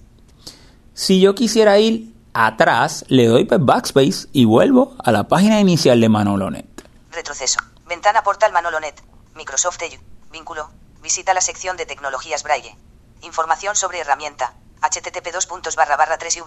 Si 0.94 1.20
yo 1.20 1.36
quisiera 1.36 1.78
ir 1.80 2.12
atrás, 2.34 3.06
le 3.08 3.28
doy 3.28 3.46
pues 3.46 3.63
backspace 3.63 4.28
y 4.34 4.46
vuelvo 4.46 4.96
a 5.04 5.12
la 5.12 5.28
página 5.28 5.60
inicial 5.60 6.00
de 6.00 6.10
Manolonet. 6.10 6.65
Retroceso. 7.12 7.60
Ventana 7.88 8.24
portal 8.24 8.52
Manolonet. 8.54 9.02
Microsoft 9.36 9.82
Edge. 9.82 10.00
Vínculo. 10.32 10.70
Visita 11.02 11.34
la 11.34 11.42
sección 11.42 11.78
de 11.78 11.86
tecnologías 11.86 12.44
Braille. 12.44 12.76
Información 13.22 13.76
sobre 13.76 14.00
herramienta. 14.00 14.54
http 14.82 15.34
2 15.34 15.76
barra 15.76 15.98
barra 15.98 16.18
3 16.18 16.44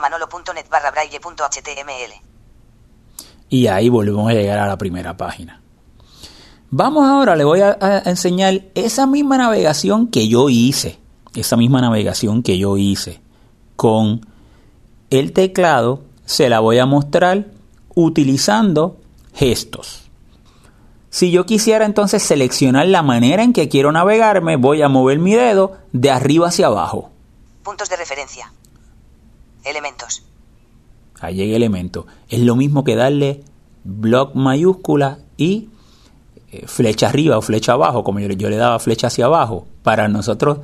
manolo.net 0.00 0.66
barra 0.70 0.90
braille.html. 0.90 2.14
Y 3.48 3.66
ahí 3.66 3.88
volvemos 3.88 4.30
a 4.30 4.34
llegar 4.34 4.58
a 4.58 4.66
la 4.66 4.76
primera 4.76 5.16
página. 5.16 5.60
Vamos 6.70 7.08
ahora, 7.08 7.36
le 7.36 7.44
voy 7.44 7.60
a, 7.60 7.76
a 7.80 7.98
enseñar 8.10 8.62
esa 8.74 9.06
misma 9.06 9.38
navegación 9.38 10.08
que 10.08 10.28
yo 10.28 10.48
hice. 10.48 10.98
Esa 11.34 11.56
misma 11.56 11.80
navegación 11.80 12.42
que 12.42 12.58
yo 12.58 12.76
hice 12.76 13.20
con 13.76 14.33
el 15.18 15.32
teclado, 15.32 16.02
se 16.24 16.48
la 16.48 16.60
voy 16.60 16.78
a 16.78 16.86
mostrar 16.86 17.46
utilizando 17.94 19.00
gestos. 19.32 20.02
Si 21.10 21.30
yo 21.30 21.46
quisiera 21.46 21.84
entonces 21.84 22.22
seleccionar 22.22 22.88
la 22.88 23.02
manera 23.02 23.44
en 23.44 23.52
que 23.52 23.68
quiero 23.68 23.92
navegarme, 23.92 24.56
voy 24.56 24.82
a 24.82 24.88
mover 24.88 25.18
mi 25.18 25.34
dedo 25.34 25.76
de 25.92 26.10
arriba 26.10 26.48
hacia 26.48 26.66
abajo. 26.66 27.10
Puntos 27.62 27.88
de 27.88 27.96
referencia. 27.96 28.52
Elementos. 29.64 30.24
Ahí 31.20 31.36
llega 31.36 31.56
elemento. 31.56 32.06
Es 32.28 32.40
lo 32.40 32.56
mismo 32.56 32.82
que 32.82 32.96
darle 32.96 33.44
bloc 33.84 34.34
mayúscula 34.34 35.18
y 35.36 35.68
eh, 36.50 36.66
flecha 36.66 37.08
arriba 37.08 37.38
o 37.38 37.42
flecha 37.42 37.72
abajo, 37.72 38.02
como 38.02 38.20
yo, 38.20 38.28
yo 38.28 38.50
le 38.50 38.56
daba 38.56 38.78
flecha 38.78 39.06
hacia 39.06 39.26
abajo, 39.26 39.66
para 39.82 40.08
nosotros 40.08 40.58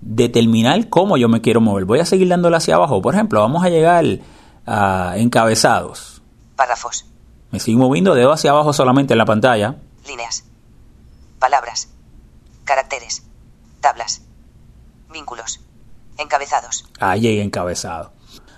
determinar 0.00 0.88
cómo 0.88 1.16
yo 1.16 1.28
me 1.28 1.40
quiero 1.40 1.60
mover. 1.60 1.84
Voy 1.84 2.00
a 2.00 2.04
seguir 2.04 2.28
dándole 2.28 2.56
hacia 2.56 2.76
abajo. 2.76 3.02
Por 3.02 3.14
ejemplo, 3.14 3.40
vamos 3.40 3.64
a 3.64 3.68
llegar 3.68 4.04
a 4.66 5.14
encabezados. 5.16 6.22
Párrafos. 6.56 7.06
Me 7.50 7.60
sigo 7.60 7.78
moviendo 7.78 8.14
dedo 8.14 8.32
hacia 8.32 8.50
abajo 8.50 8.72
solamente 8.72 9.14
en 9.14 9.18
la 9.18 9.24
pantalla. 9.24 9.76
Líneas. 10.06 10.44
Palabras. 11.38 11.88
Caracteres. 12.64 13.24
Tablas. 13.80 14.22
Vínculos. 15.12 15.60
Encabezados. 16.18 16.86
Ahí 16.98 17.20
llegué 17.20 17.42
encabezado. 17.42 18.12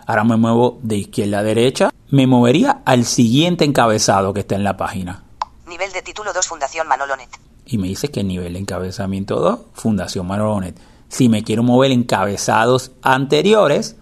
Ahora 0.07 0.25
me 0.25 0.37
muevo 0.37 0.79
de 0.83 0.97
izquierda 0.97 1.41
a 1.41 1.43
derecha. 1.43 1.91
Me 2.11 2.27
movería 2.27 2.81
al 2.87 3.05
siguiente 3.05 3.65
encabezado 3.65 4.33
que 4.33 4.41
está 4.41 4.55
en 4.55 4.65
la 4.65 4.77
página. 4.77 5.25
Nivel 5.67 5.93
de 5.93 6.01
título 6.01 6.33
2 6.33 6.47
Fundación 6.47 6.89
Manolonet. 6.89 7.29
Y 7.67 7.77
me 7.77 7.89
dice 7.89 8.11
que 8.11 8.25
nivel 8.25 8.55
de 8.55 8.61
encabezamiento 8.61 9.37
2, 9.37 9.61
Fundación 9.75 10.27
Manolonet. 10.27 10.75
Si 11.09 11.29
me 11.29 11.43
quiero 11.43 11.63
mover 11.63 11.91
encabezados 11.91 12.93
anteriores, 13.03 13.97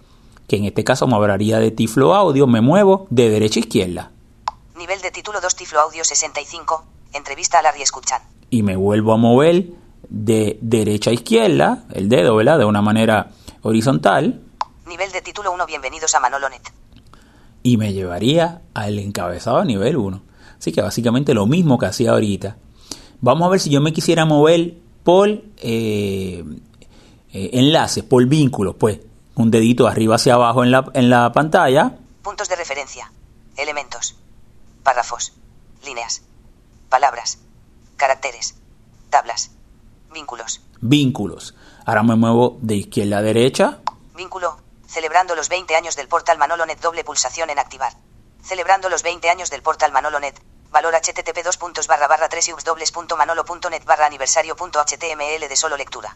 que 0.47 0.57
en 0.57 0.65
este 0.65 0.83
caso 0.83 1.07
me 1.07 1.15
hablaría 1.15 1.59
de 1.59 1.71
Tiflo 1.71 2.13
Audio, 2.15 2.47
me 2.47 2.61
muevo 2.61 3.07
de 3.09 3.29
derecha 3.29 3.59
a 3.59 3.61
izquierda. 3.61 4.11
Nivel 4.77 5.01
de 5.01 5.11
título 5.11 5.39
2 5.41 5.55
Tiflo 5.55 5.79
Audio 5.79 6.03
65. 6.03 6.85
Entrevista 7.13 7.59
a 7.59 7.61
Larry 7.61 7.81
Escuchan. 7.81 8.21
Y 8.49 8.63
me 8.63 8.75
vuelvo 8.75 9.13
a 9.13 9.17
mover 9.17 9.67
de 10.09 10.57
derecha 10.61 11.09
a 11.09 11.13
izquierda, 11.13 11.85
el 11.93 12.09
dedo, 12.09 12.35
¿verdad? 12.35 12.59
De 12.59 12.65
una 12.65 12.81
manera 12.81 13.31
horizontal. 13.61 14.41
Nivel 14.87 15.11
de 15.11 15.21
título 15.21 15.51
1 15.51 15.65
Bienvenidos 15.65 16.13
a 16.15 16.19
Manolonet. 16.19 16.71
Y 17.63 17.77
me 17.77 17.93
llevaría 17.93 18.61
al 18.73 18.99
encabezado 18.99 19.57
a 19.57 19.65
nivel 19.65 19.97
1. 19.97 20.21
Así 20.57 20.71
que 20.71 20.81
básicamente 20.81 21.33
lo 21.33 21.45
mismo 21.45 21.77
que 21.77 21.87
hacía 21.87 22.11
ahorita. 22.11 22.57
Vamos 23.19 23.47
a 23.47 23.49
ver 23.49 23.59
si 23.59 23.69
yo 23.69 23.81
me 23.81 23.93
quisiera 23.93 24.25
mover 24.25 24.75
por 25.03 25.43
eh, 25.57 26.43
eh, 27.31 27.49
enlaces, 27.53 28.03
por 28.03 28.25
vínculos, 28.25 28.75
pues 28.79 28.99
un 29.35 29.51
dedito 29.51 29.87
arriba 29.87 30.15
hacia 30.15 30.33
abajo 30.33 30.63
en 30.63 30.71
la, 30.71 30.89
en 30.93 31.09
la 31.09 31.31
pantalla. 31.31 31.93
Puntos 32.23 32.49
de 32.49 32.55
referencia. 32.55 33.11
Elementos. 33.55 34.15
Párrafos. 34.83 35.33
Líneas. 35.83 36.23
Palabras. 36.89 37.39
Caracteres. 37.97 38.55
Tablas. 39.09 39.51
Vínculos. 40.11 40.61
Vínculos. 40.81 41.55
Ahora 41.85 42.03
me 42.03 42.15
muevo 42.15 42.57
de 42.61 42.75
izquierda 42.75 43.19
a 43.19 43.21
derecha. 43.21 43.79
Vínculo. 44.15 44.57
Celebrando 44.87 45.35
los 45.35 45.49
20 45.49 45.75
años 45.75 45.95
del 45.95 46.07
portal 46.07 46.37
Manolonet 46.37 46.79
doble 46.81 47.03
pulsación 47.03 47.49
en 47.49 47.59
activar. 47.59 47.93
Celebrando 48.41 48.89
los 48.89 49.03
20 49.03 49.29
años 49.29 49.49
del 49.49 49.61
portal 49.61 49.91
Manolonet. 49.91 50.41
Valor 50.71 50.93
http 50.95 51.43
2 51.43 51.87
barra 51.87 52.07
barra 52.07 52.29
3 52.29 52.53
manolo.net 53.17 53.85
barra 53.85 54.05
aniversario.html 54.05 55.47
de 55.47 55.55
solo 55.55 55.77
lectura. 55.77 56.15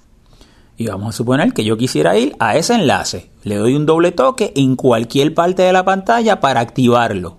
Y 0.78 0.88
vamos 0.88 1.14
a 1.14 1.18
suponer 1.18 1.54
que 1.54 1.64
yo 1.64 1.78
quisiera 1.78 2.18
ir 2.18 2.36
a 2.40 2.56
ese 2.56 2.76
enlace. 2.76 3.32
Le 3.44 3.56
doy 3.56 3.76
un 3.76 3.86
doble 3.86 4.12
toque 4.12 4.54
en 4.56 4.76
cualquier 4.76 5.34
parte 5.34 5.64
de 5.64 5.74
la 5.74 5.86
pantalla 5.86 6.40
para 6.40 6.60
activarlo. 6.60 7.38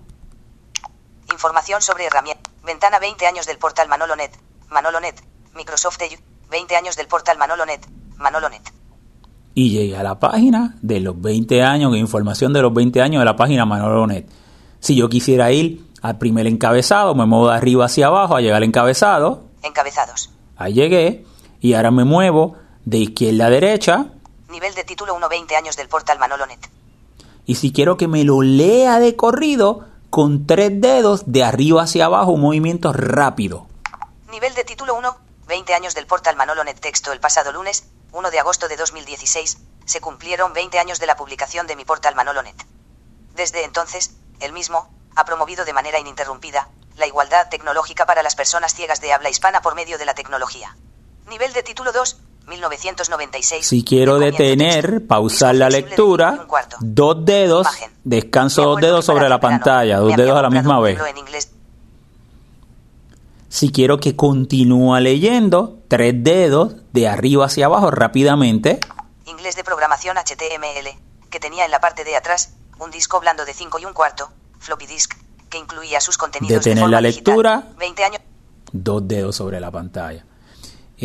Información 1.31 1.81
sobre 1.81 2.05
herramienta. 2.05 2.49
Ventana 2.65 2.99
20 2.99 3.25
años 3.25 3.45
del 3.45 3.57
portal 3.57 3.89
Manolonet. 3.89 4.31
Manolonet. 4.69 5.21
Microsoft 5.55 6.01
Edge. 6.01 6.19
20 6.49 6.75
años 6.75 6.95
del 6.95 7.07
portal 7.07 7.37
Manolonet. 7.37 7.85
Manolonet. 8.17 8.61
Y 9.55 9.69
llegué 9.71 9.97
a 9.97 10.03
la 10.03 10.19
página 10.19 10.75
de 10.81 10.99
los 10.99 11.19
20 11.19 11.61
años, 11.63 11.95
información 11.95 12.53
de 12.53 12.61
los 12.61 12.73
20 12.73 13.01
años 13.01 13.21
de 13.21 13.25
la 13.25 13.35
página 13.35 13.65
Manolonet. 13.65 14.27
Si 14.79 14.95
yo 14.95 15.09
quisiera 15.09 15.51
ir 15.51 15.85
al 16.01 16.17
primer 16.17 16.47
encabezado, 16.47 17.15
me 17.15 17.25
muevo 17.25 17.49
de 17.49 17.55
arriba 17.55 17.85
hacia 17.85 18.07
abajo 18.07 18.35
a 18.35 18.41
llegar 18.41 18.57
al 18.57 18.63
encabezado. 18.63 19.43
Encabezados. 19.63 20.29
Ahí 20.57 20.73
llegué. 20.73 21.25
Y 21.61 21.73
ahora 21.73 21.91
me 21.91 22.03
muevo 22.03 22.55
de 22.85 22.97
izquierda 22.97 23.47
a 23.47 23.49
derecha. 23.49 24.05
Nivel 24.49 24.73
de 24.75 24.83
título 24.83 25.15
1 25.15 25.29
20 25.29 25.55
años 25.55 25.75
del 25.75 25.87
portal 25.87 26.19
Manolonet. 26.19 26.69
Y 27.45 27.55
si 27.55 27.71
quiero 27.73 27.97
que 27.97 28.07
me 28.07 28.23
lo 28.23 28.41
lea 28.41 28.99
de 28.99 29.15
corrido, 29.15 29.85
con 30.09 30.45
tres 30.45 30.71
dedos 30.79 31.23
de 31.25 31.43
arriba 31.43 31.83
hacia 31.83 32.05
abajo, 32.05 32.31
un 32.31 32.41
movimiento 32.41 32.93
rápido. 32.93 33.67
Nivel 34.31 34.53
de 34.53 34.63
título 34.63 34.95
1 34.95 35.17
20 35.47 35.73
años 35.73 35.95
del 35.95 36.07
portal 36.07 36.35
Manolonet 36.35 36.79
Texto 36.79 37.11
el 37.11 37.19
pasado 37.19 37.51
lunes, 37.51 37.85
1 38.11 38.31
de 38.31 38.39
agosto 38.39 38.67
de 38.67 38.77
2016, 38.77 39.57
se 39.85 40.01
cumplieron 40.01 40.53
20 40.53 40.79
años 40.79 40.99
de 40.99 41.07
la 41.07 41.15
publicación 41.17 41.67
de 41.67 41.75
mi 41.75 41.83
portal 41.83 42.15
Manolonet. 42.15 42.55
Desde 43.35 43.63
entonces, 43.65 44.15
el 44.39 44.53
mismo 44.53 44.89
ha 45.15 45.25
promovido 45.25 45.65
de 45.65 45.73
manera 45.73 45.99
ininterrumpida 45.99 46.69
la 46.95 47.07
igualdad 47.07 47.49
tecnológica 47.49 48.05
para 48.05 48.23
las 48.23 48.35
personas 48.35 48.73
ciegas 48.73 49.01
de 49.01 49.13
habla 49.13 49.29
hispana 49.29 49.61
por 49.61 49.75
medio 49.75 49.97
de 49.97 50.05
la 50.05 50.13
tecnología. 50.13 50.77
Nivel 51.27 51.53
de 51.53 51.63
título 51.63 51.91
2, 51.91 52.19
1996. 52.47 53.65
Si 53.65 53.83
quiero 53.83 54.19
De 54.19 54.31
detener, 54.31 55.07
pausar 55.07 55.55
la 55.55 55.65
de 55.65 55.71
lectura, 55.81 56.45
dos 56.81 57.23
dedos, 57.25 57.67
descanso 58.03 58.63
dos 58.63 58.81
dedos 58.81 59.05
sobre 59.05 59.29
la 59.29 59.39
pantalla, 59.39 59.97
dos 59.99 60.15
dedos 60.15 60.37
a 60.37 60.41
la 60.41 60.49
misma 60.49 60.79
vez. 60.79 60.99
Si 63.49 63.71
quiero 63.71 63.99
que 63.99 64.15
continúe 64.15 64.95
leyendo, 64.99 65.79
tres 65.87 66.13
dedos 66.23 66.75
de 66.91 67.07
arriba 67.07 67.45
hacia 67.45 67.67
abajo 67.67 67.91
rápidamente. 67.91 68.79
Inglés 69.25 69.55
de 69.55 69.63
programación 69.63 70.17
HTML, 70.17 70.89
que 71.29 71.39
tenía 71.39 71.63
en 71.65 71.71
la 71.71 71.79
parte 71.79 72.03
de 72.03 72.15
atrás 72.15 72.55
un 72.79 72.89
disco 72.89 73.19
blando 73.19 73.45
de 73.45 73.53
5 73.53 73.77
y 73.79 73.85
un 73.85 73.93
cuarto, 73.93 74.29
floppy 74.59 74.87
disk, 74.87 75.13
que 75.49 75.59
incluía 75.59 76.01
sus 76.01 76.17
contenidos 76.17 76.49
de 76.49 76.55
Detener 76.71 76.81
forma 76.83 77.01
la 77.01 77.07
digital. 77.07 77.33
lectura. 77.35 77.63
20 77.77 78.03
años. 78.03 78.21
dos 78.71 79.07
dedos 79.07 79.35
sobre 79.35 79.59
la 79.59 79.69
pantalla. 79.69 80.25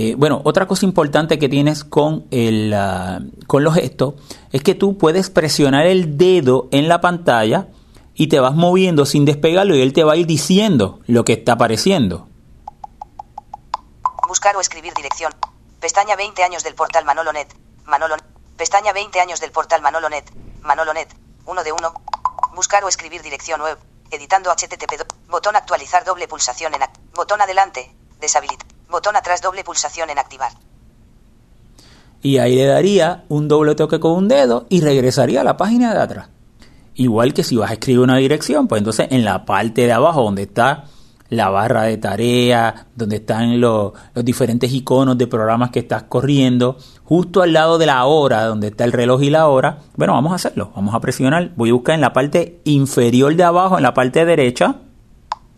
Eh, 0.01 0.15
bueno, 0.17 0.43
otra 0.45 0.69
cosa 0.69 0.87
importante 0.87 1.41
que 1.41 1.49
tienes 1.49 1.83
con, 1.83 2.29
el, 2.31 2.73
ah, 2.73 3.19
con 3.49 3.65
los 3.65 3.75
gestos 3.75 4.15
es 4.53 4.63
que 4.63 4.77
tú 4.77 4.97
puedes 4.97 5.29
presionar 5.29 5.87
el 5.87 6.17
dedo 6.17 6.69
en 6.71 6.87
la 6.87 7.01
pantalla 7.01 7.67
y 8.15 8.29
te 8.29 8.39
vas 8.39 8.55
moviendo 8.55 9.07
sin 9.07 9.25
despegarlo 9.25 9.75
y 9.75 9.83
él 9.83 9.93
te 9.93 10.05
va 10.05 10.13
a 10.13 10.17
ir 10.17 10.25
diciendo 10.25 11.01
lo 11.09 11.25
que 11.25 11.33
está 11.33 11.55
apareciendo. 11.55 12.29
Buscar 14.29 14.57
o 14.57 14.61
escribir 14.61 14.95
dirección. 14.95 15.35
Pestaña 15.81 16.15
20 16.15 16.45
años 16.45 16.63
del 16.63 16.77
portal 16.77 17.05
Manolonet. 17.05 17.53
Manolonet. 17.85 18.25
Pestaña 18.57 18.93
20 18.93 19.19
años 19.19 19.41
del 19.41 19.51
portal 19.51 19.83
Manolonet. 19.83 20.31
Manolonet. 20.63 21.13
1 21.45 21.65
de 21.65 21.73
1. 21.73 21.95
Buscar 22.55 22.85
o 22.85 22.89
escribir 22.89 23.23
dirección 23.23 23.61
web. 23.63 23.77
Editando 24.13 24.53
HTTP. 24.53 24.93
Botón 25.29 25.57
actualizar 25.57 26.05
doble 26.05 26.29
pulsación 26.29 26.73
en 26.77 26.83
Botón 27.17 27.41
adelante. 27.41 27.93
Deshabilitar. 28.21 28.78
Botón 28.91 29.17
atrás 29.17 29.43
doble 29.43 29.65
pulsación 29.65 30.11
en 30.11 30.19
activar. 30.19 30.53
Y 32.23 32.39
ahí 32.39 32.57
le 32.57 32.67
daría 32.67 33.25
un 33.29 33.49
doble 33.49 33.75
toque 33.75 34.01
con 34.01 34.13
un 34.13 34.29
dedo 34.29 34.67
y 34.69 34.81
regresaría 34.81 35.43
a 35.43 35.45
la 35.45 35.57
página 35.57 35.95
de 35.95 36.01
atrás. 36.01 36.29
Igual 36.95 37.33
que 37.33 37.45
si 37.45 37.57
vas 37.57 37.71
a 37.71 37.75
escribir 37.75 38.01
una 38.01 38.17
dirección, 38.17 38.67
pues 38.67 38.81
entonces 38.81 39.07
en 39.11 39.25
la 39.25 39.45
parte 39.45 39.83
de 39.83 39.93
abajo 39.93 40.23
donde 40.23 40.43
está 40.43 40.87
la 41.31 41.51
barra 41.51 41.83
de 41.83 41.99
tarea, 41.99 42.87
donde 42.95 43.17
están 43.17 43.61
los, 43.61 43.93
los 44.15 44.25
diferentes 44.25 44.73
iconos 44.73 45.19
de 45.19 45.27
programas 45.27 45.71
que 45.71 45.81
estás 45.81 46.05
corriendo, 46.05 46.77
justo 47.05 47.43
al 47.43 47.53
lado 47.53 47.79
de 47.79 47.87
la 47.87 48.05
hora, 48.07 48.45
donde 48.45 48.69
está 48.69 48.85
el 48.85 48.93
reloj 48.93 49.23
y 49.23 49.31
la 49.31 49.47
hora, 49.47 49.79
bueno, 49.95 50.15
vamos 50.15 50.33
a 50.33 50.37
hacerlo. 50.37 50.73
Vamos 50.75 50.95
a 50.95 51.01
presionar. 51.01 51.53
Voy 51.55 51.71
a 51.71 51.75
buscar 51.75 51.95
en 51.95 52.01
la 52.01 52.13
parte 52.13 52.61
inferior 52.65 53.35
de 53.37 53.45
abajo, 53.45 53.77
en 53.77 53.83
la 53.83 53.95
parte 53.95 54.25
derecha. 54.25 54.77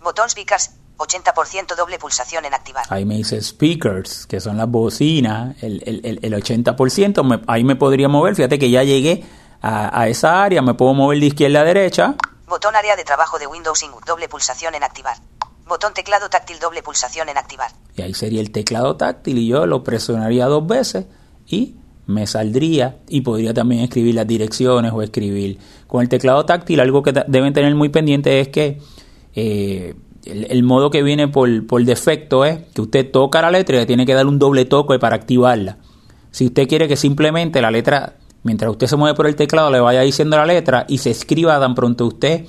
Botón 0.02 0.28
speakers. 0.28 0.79
80% 1.00 1.74
doble 1.76 1.98
pulsación 1.98 2.44
en 2.44 2.54
activar. 2.54 2.84
Ahí 2.90 3.04
me 3.04 3.16
dice 3.16 3.40
speakers, 3.40 4.26
que 4.26 4.38
son 4.40 4.56
las 4.56 4.68
bocinas, 4.68 5.60
el, 5.62 5.82
el, 5.86 6.00
el- 6.04 6.18
el 6.22 6.42
80%. 6.42 7.22
me- 7.24 7.40
ahí 7.46 7.64
me 7.64 7.76
podría 7.76 8.08
mover. 8.08 8.34
Fíjate 8.36 8.58
que 8.58 8.70
ya 8.70 8.82
llegué 8.84 9.24
a, 9.62 9.98
a 10.00 10.08
esa 10.08 10.42
área, 10.42 10.62
me 10.62 10.74
puedo 10.74 10.94
mover 10.94 11.18
de 11.20 11.26
izquierda 11.26 11.60
a 11.60 11.64
derecha. 11.64 12.14
Botón 12.48 12.74
área 12.76 12.96
de 12.96 13.04
trabajo 13.04 13.38
de 13.38 13.46
Windows 13.46 13.82
Ing- 13.82 14.04
doble 14.06 14.28
pulsación 14.28 14.74
en 14.74 14.82
activar. 14.82 15.16
Botón 15.66 15.94
teclado 15.94 16.28
táctil 16.28 16.58
doble 16.58 16.82
pulsación 16.82 17.28
en 17.28 17.38
activar. 17.38 17.70
Y 17.96 18.02
ahí 18.02 18.12
sería 18.14 18.40
el 18.40 18.50
teclado 18.50 18.96
táctil 18.96 19.38
y 19.38 19.46
yo 19.46 19.66
lo 19.66 19.84
presionaría 19.84 20.46
dos 20.46 20.66
veces 20.66 21.06
y 21.46 21.76
me 22.06 22.26
saldría 22.26 22.98
y 23.08 23.20
podría 23.20 23.54
también 23.54 23.82
escribir 23.84 24.16
las 24.16 24.26
direcciones 24.26 24.90
o 24.92 25.00
escribir. 25.00 25.58
Con 25.86 26.02
el 26.02 26.08
teclado 26.08 26.44
táctil 26.44 26.80
algo 26.80 27.02
que 27.04 27.12
deben 27.28 27.52
tener 27.52 27.72
muy 27.76 27.88
pendiente 27.88 28.40
es 28.40 28.48
que 28.48 28.80
eh, 29.34 29.94
el, 30.24 30.62
modo 30.62 30.90
que 30.90 31.02
viene 31.02 31.28
por, 31.28 31.66
por 31.66 31.84
defecto 31.84 32.44
es 32.44 32.58
que 32.74 32.82
usted 32.82 33.10
toca 33.10 33.40
la 33.40 33.50
letra 33.50 33.76
y 33.76 33.80
le 33.80 33.86
tiene 33.86 34.06
que 34.06 34.14
dar 34.14 34.26
un 34.26 34.38
doble 34.38 34.64
toque 34.64 34.98
para 34.98 35.16
activarla. 35.16 35.78
Si 36.30 36.46
usted 36.46 36.68
quiere 36.68 36.88
que 36.88 36.96
simplemente 36.96 37.60
la 37.60 37.70
letra, 37.70 38.14
mientras 38.42 38.70
usted 38.70 38.86
se 38.86 38.96
mueve 38.96 39.16
por 39.16 39.26
el 39.26 39.36
teclado, 39.36 39.70
le 39.70 39.80
vaya 39.80 40.02
diciendo 40.02 40.36
la 40.36 40.46
letra 40.46 40.84
y 40.88 40.98
se 40.98 41.10
escriba 41.10 41.58
tan 41.58 41.74
pronto 41.74 42.06
usted 42.06 42.44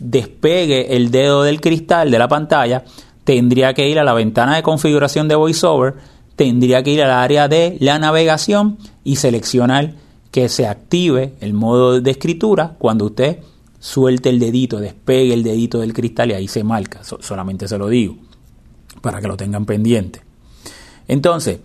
despegue 0.00 0.96
el 0.96 1.10
dedo 1.10 1.42
del 1.42 1.60
cristal 1.60 2.10
de 2.10 2.18
la 2.18 2.28
pantalla, 2.28 2.84
tendría 3.24 3.74
que 3.74 3.88
ir 3.88 3.98
a 3.98 4.04
la 4.04 4.14
ventana 4.14 4.56
de 4.56 4.62
configuración 4.62 5.28
de 5.28 5.36
VoiceOver, 5.36 5.94
tendría 6.34 6.82
que 6.82 6.90
ir 6.90 7.02
al 7.02 7.10
área 7.10 7.48
de 7.48 7.76
la 7.80 7.98
navegación 7.98 8.78
y 9.04 9.16
seleccionar 9.16 9.94
que 10.30 10.48
se 10.48 10.66
active 10.66 11.34
el 11.40 11.54
modo 11.54 12.00
de 12.00 12.10
escritura 12.10 12.74
cuando 12.78 13.06
usted 13.06 13.38
suelte 13.86 14.30
el 14.30 14.40
dedito, 14.40 14.78
despegue 14.80 15.32
el 15.32 15.44
dedito 15.44 15.78
del 15.78 15.92
cristal 15.92 16.30
y 16.30 16.34
ahí 16.34 16.48
se 16.48 16.64
marca. 16.64 17.04
So- 17.04 17.18
solamente 17.22 17.68
se 17.68 17.78
lo 17.78 17.88
digo 17.88 18.16
para 19.00 19.20
que 19.20 19.28
lo 19.28 19.36
tengan 19.36 19.64
pendiente. 19.64 20.22
Entonces, 21.06 21.60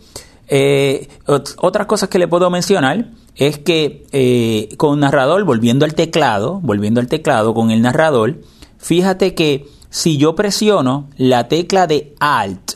eh, 0.48 1.08
ot- 1.26 1.56
otras 1.58 1.88
cosas 1.88 2.10
que 2.10 2.20
le 2.20 2.28
puedo 2.28 2.50
mencionar 2.52 3.10
es 3.36 3.58
que 3.58 4.06
eh, 4.12 4.70
con 4.78 5.00
narrador, 5.00 5.44
volviendo 5.46 5.84
al 5.86 5.96
teclado, 5.96 6.60
volviendo 6.62 7.00
al 7.00 7.08
teclado 7.08 7.56
con 7.56 7.72
el 7.72 7.82
narrador, 7.82 8.42
fíjate 8.78 9.34
que 9.34 9.66
si 9.90 10.18
yo 10.18 10.36
presiono 10.36 11.10
la 11.18 11.48
tecla 11.48 11.88
de 11.88 12.14
Alt, 12.20 12.74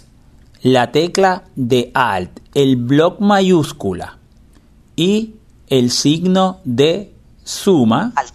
la 0.63 0.91
tecla 0.91 1.43
de 1.55 1.91
Alt, 1.93 2.39
el 2.55 2.77
bloc 2.77 3.19
mayúscula 3.19 4.17
y 4.95 5.35
el 5.67 5.91
signo 5.91 6.61
de 6.63 7.13
suma, 7.43 8.11
Alt. 8.15 8.33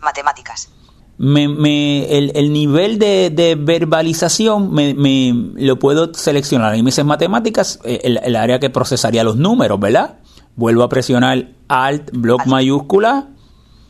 Matemáticas. 0.00 0.68
me, 1.18 1.48
me- 1.48 2.16
el, 2.16 2.32
el 2.36 2.52
nivel 2.52 2.98
de, 2.98 3.30
de 3.30 3.54
verbalización 3.56 4.72
me, 4.72 4.94
me- 4.94 5.32
lo 5.56 5.78
puedo 5.78 6.12
seleccionar. 6.14 6.72
Ahí 6.72 6.82
me 6.82 6.88
dice 6.90 7.02
matemáticas, 7.04 7.80
eh, 7.84 8.00
el, 8.04 8.18
el 8.22 8.36
área 8.36 8.60
que 8.60 8.70
procesaría 8.70 9.24
los 9.24 9.36
números, 9.36 9.80
¿verdad? 9.80 10.18
Vuelvo 10.56 10.82
a 10.84 10.88
presionar 10.88 11.48
Alt, 11.68 12.10
bloc 12.12 12.40
Alt. 12.42 12.48
mayúscula, 12.50 13.28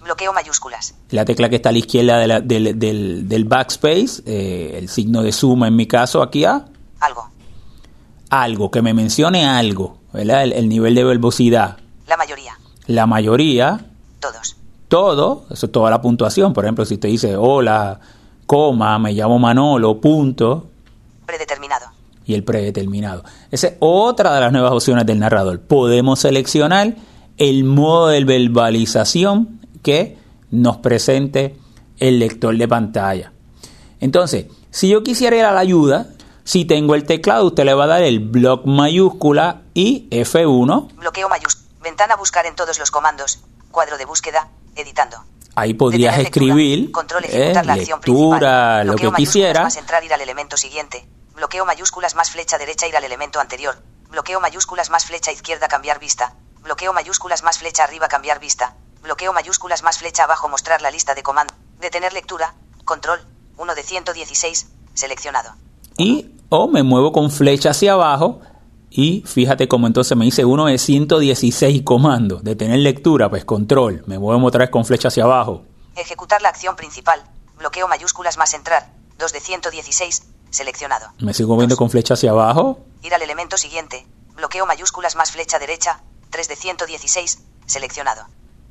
Bloqueo 0.02 0.32
mayúsculas. 0.32 0.94
la 1.10 1.24
tecla 1.26 1.50
que 1.50 1.56
está 1.56 1.68
a 1.68 1.72
la 1.72 1.78
izquierda 1.78 2.18
de 2.18 2.26
la- 2.26 2.40
del, 2.40 2.78
del- 2.78 3.28
del 3.28 3.44
backspace, 3.44 4.22
eh, 4.24 4.76
el 4.78 4.88
signo 4.88 5.22
de 5.22 5.32
suma 5.32 5.68
en 5.68 5.76
mi 5.76 5.86
caso 5.86 6.22
aquí 6.22 6.44
a 6.46 6.64
Algo. 7.00 7.28
algo, 8.30 8.70
que 8.70 8.80
me 8.82 8.94
mencione 8.94 9.46
algo, 9.46 9.98
¿verdad? 10.12 10.44
El, 10.44 10.52
el 10.54 10.68
nivel 10.68 10.94
de 10.94 11.04
verbosidad. 11.04 11.76
La 12.06 12.16
mayoría. 12.16 12.52
La 12.86 13.06
mayoría, 13.06 13.84
Todos. 14.20 14.56
Todo, 14.88 15.44
eso 15.50 15.66
es 15.66 15.72
toda 15.72 15.90
la 15.90 16.00
puntuación. 16.00 16.52
Por 16.52 16.64
ejemplo, 16.64 16.84
si 16.84 16.94
usted 16.94 17.08
dice 17.08 17.36
hola, 17.36 18.00
coma, 18.46 18.98
me 18.98 19.12
llamo 19.12 19.38
Manolo, 19.38 20.00
punto, 20.00 20.68
Predeterminado. 21.26 21.86
y 22.24 22.34
el 22.34 22.42
predeterminado. 22.44 23.22
Esa 23.50 23.68
es 23.68 23.74
otra 23.80 24.34
de 24.34 24.40
las 24.40 24.52
nuevas 24.52 24.72
opciones 24.72 25.04
del 25.06 25.18
narrador. 25.18 25.60
Podemos 25.60 26.20
seleccionar 26.20 26.96
el 27.36 27.64
modo 27.64 28.08
de 28.08 28.24
verbalización 28.24 29.60
que 29.82 30.16
nos 30.50 30.78
presente 30.78 31.56
el 31.98 32.18
lector 32.18 32.56
de 32.56 32.66
pantalla. 32.68 33.32
Entonces, 34.00 34.46
si 34.70 34.88
yo 34.88 35.02
quisiera 35.02 35.36
ir 35.36 35.44
a 35.44 35.52
la 35.52 35.60
ayuda, 35.60 36.06
si 36.44 36.64
tengo 36.64 36.94
el 36.94 37.04
teclado, 37.04 37.44
usted 37.46 37.64
le 37.64 37.74
va 37.74 37.84
a 37.84 37.88
dar 37.88 38.02
el 38.02 38.20
bloc 38.20 38.64
mayúscula 38.64 39.62
y 39.74 40.08
F1. 40.10 40.94
Bloqueo 40.96 41.28
mayúscula. 41.28 41.66
Ventana 41.82 42.16
buscar 42.16 42.46
en 42.46 42.54
todos 42.56 42.78
los 42.78 42.90
comandos. 42.90 43.40
Cuadro 43.70 43.98
de 43.98 44.04
búsqueda. 44.06 44.48
Editando. 44.78 45.24
Ahí 45.54 45.74
podrías 45.74 46.16
lectura. 46.16 46.46
escribir 46.46 46.92
Control 46.92 47.24
eh, 47.24 47.28
ejecutar 47.28 47.66
la 47.66 47.72
acción 47.72 47.98
lectura, 47.98 48.84
lo 48.84 48.92
Bloqueo 48.92 49.10
que 49.10 49.12
mayúsculas 49.12 49.34
quisiera. 49.34 49.62
Más 49.64 49.76
entrar 49.76 50.04
ir 50.04 50.14
al 50.14 50.20
elemento 50.20 50.56
siguiente. 50.56 51.08
Bloqueo 51.34 51.64
mayúsculas 51.64 52.14
más 52.14 52.30
flecha 52.30 52.58
derecha 52.58 52.86
ir 52.86 52.96
al 52.96 53.02
elemento 53.02 53.40
anterior. 53.40 53.82
Bloqueo 54.08 54.40
mayúsculas 54.40 54.90
más 54.90 55.04
flecha 55.04 55.32
izquierda 55.32 55.66
cambiar 55.66 55.98
vista. 55.98 56.34
Bloqueo 56.62 56.92
mayúsculas 56.92 57.42
más 57.42 57.58
flecha 57.58 57.82
arriba 57.84 58.06
cambiar 58.06 58.38
vista. 58.38 58.76
Bloqueo 59.02 59.32
mayúsculas 59.32 59.82
más 59.82 59.98
flecha 59.98 60.24
abajo 60.24 60.48
mostrar 60.48 60.80
la 60.80 60.90
lista 60.90 61.14
de 61.14 61.22
comandos. 61.22 61.56
Detener 61.80 62.12
lectura. 62.12 62.54
Control. 62.84 63.20
1 63.56 63.74
de 63.74 63.82
116. 63.82 64.68
Seleccionado. 64.94 65.54
y 65.96 66.34
o 66.50 66.68
me 66.68 66.82
muevo 66.82 67.12
con 67.12 67.30
flecha 67.30 67.70
hacia 67.70 67.92
abajo 67.92 68.40
y 68.90 69.22
fíjate 69.26 69.68
cómo 69.68 69.86
entonces 69.86 70.16
me 70.16 70.24
dice 70.24 70.44
uno 70.44 70.66
de 70.66 70.78
116 70.78 71.82
comandos. 71.82 72.42
Detener 72.42 72.78
lectura, 72.78 73.28
pues 73.28 73.44
control. 73.44 74.02
Me 74.06 74.18
muevo 74.18 74.46
otra 74.46 74.60
vez 74.60 74.70
con 74.70 74.84
flecha 74.84 75.08
hacia 75.08 75.24
abajo. 75.24 75.62
Ejecutar 75.96 76.40
la 76.42 76.48
acción 76.48 76.76
principal. 76.76 77.22
Bloqueo 77.58 77.88
mayúsculas 77.88 78.38
más 78.38 78.54
entrar. 78.54 78.90
2 79.18 79.32
de 79.32 79.40
116. 79.40 80.22
Seleccionado. 80.50 81.08
Me 81.18 81.34
sigo 81.34 81.54
moviendo 81.54 81.76
con 81.76 81.90
flecha 81.90 82.14
hacia 82.14 82.30
abajo. 82.30 82.80
Ir 83.02 83.14
al 83.14 83.22
elemento 83.22 83.56
siguiente. 83.56 84.06
Bloqueo 84.36 84.64
mayúsculas 84.64 85.16
más 85.16 85.32
flecha 85.32 85.58
derecha. 85.58 86.00
3 86.30 86.48
de 86.48 86.56
116. 86.56 87.42
Seleccionado. 87.66 88.26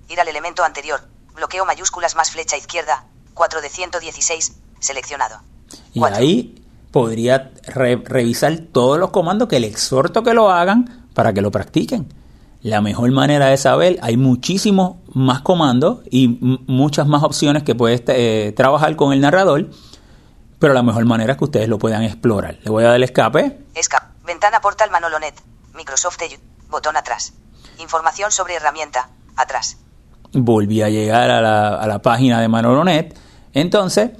Ir 0.10 0.20
al 0.20 0.28
elemento 0.28 0.64
anterior. 0.64 1.02
Bloqueo 1.36 1.66
mayúsculas 1.66 2.16
más 2.16 2.32
flecha 2.32 2.58
izquierda. 2.58 3.06
4 3.34 3.62
de 3.62 3.70
116. 3.70 4.56
Seleccionado. 4.80 5.42
Y 5.94 6.04
ahí 6.04 6.67
podría 6.92 7.52
re- 7.68 8.02
revisar 8.04 8.58
todos 8.72 8.98
los 9.00 9.12
comandos 9.12 9.48
que 9.48 9.60
le 9.60 9.68
exhorto 9.68 10.24
que 10.24 10.34
lo 10.34 10.50
hagan 10.50 11.06
para 11.14 11.34
que 11.34 11.42
lo 11.42 11.52
practiquen. 11.52 12.08
La 12.64 12.82
mejor 12.82 13.12
manera 13.12 13.48
de 13.48 13.58
saber, 13.58 14.00
hay 14.02 14.18
muchísimos 14.18 14.98
más 15.14 15.42
comandos 15.42 16.00
y 16.10 16.28
muchas 16.68 17.08
más 17.08 17.24
opciones 17.24 17.64
que 17.64 17.76
puedes 17.76 18.02
eh, 18.08 18.54
trabajar 18.58 18.96
con 18.96 19.14
el 19.14 19.22
narrador, 19.22 19.70
pero 20.60 20.74
la 20.74 20.82
mejor 20.84 21.06
manera 21.06 21.34
es 21.34 21.38
que 21.38 21.44
ustedes 21.46 21.70
lo 21.70 21.78
puedan 21.78 22.04
explorar. 22.04 22.58
Le 22.64 22.72
voy 22.72 22.84
a 22.84 22.88
dar 22.88 22.96
el 22.96 23.04
escape. 23.04 23.60
Escape. 23.76 24.08
Ventana 24.26 24.60
portal 24.60 24.90
Manolonet. 24.92 25.36
Microsoft 25.76 26.22
Edge. 26.24 26.40
Botón 26.70 26.98
atrás. 26.98 27.34
Información 27.80 28.32
sobre 28.32 28.56
herramienta. 28.56 29.10
Atrás. 29.36 29.78
volví 30.34 30.82
a 30.82 30.90
llegar 30.90 31.30
a 31.30 31.42
la, 31.42 31.76
a 31.76 31.88
la 31.88 32.02
página 32.02 32.42
de 32.42 32.48
Manolonet. 32.48 33.16
Entonces, 33.54 34.12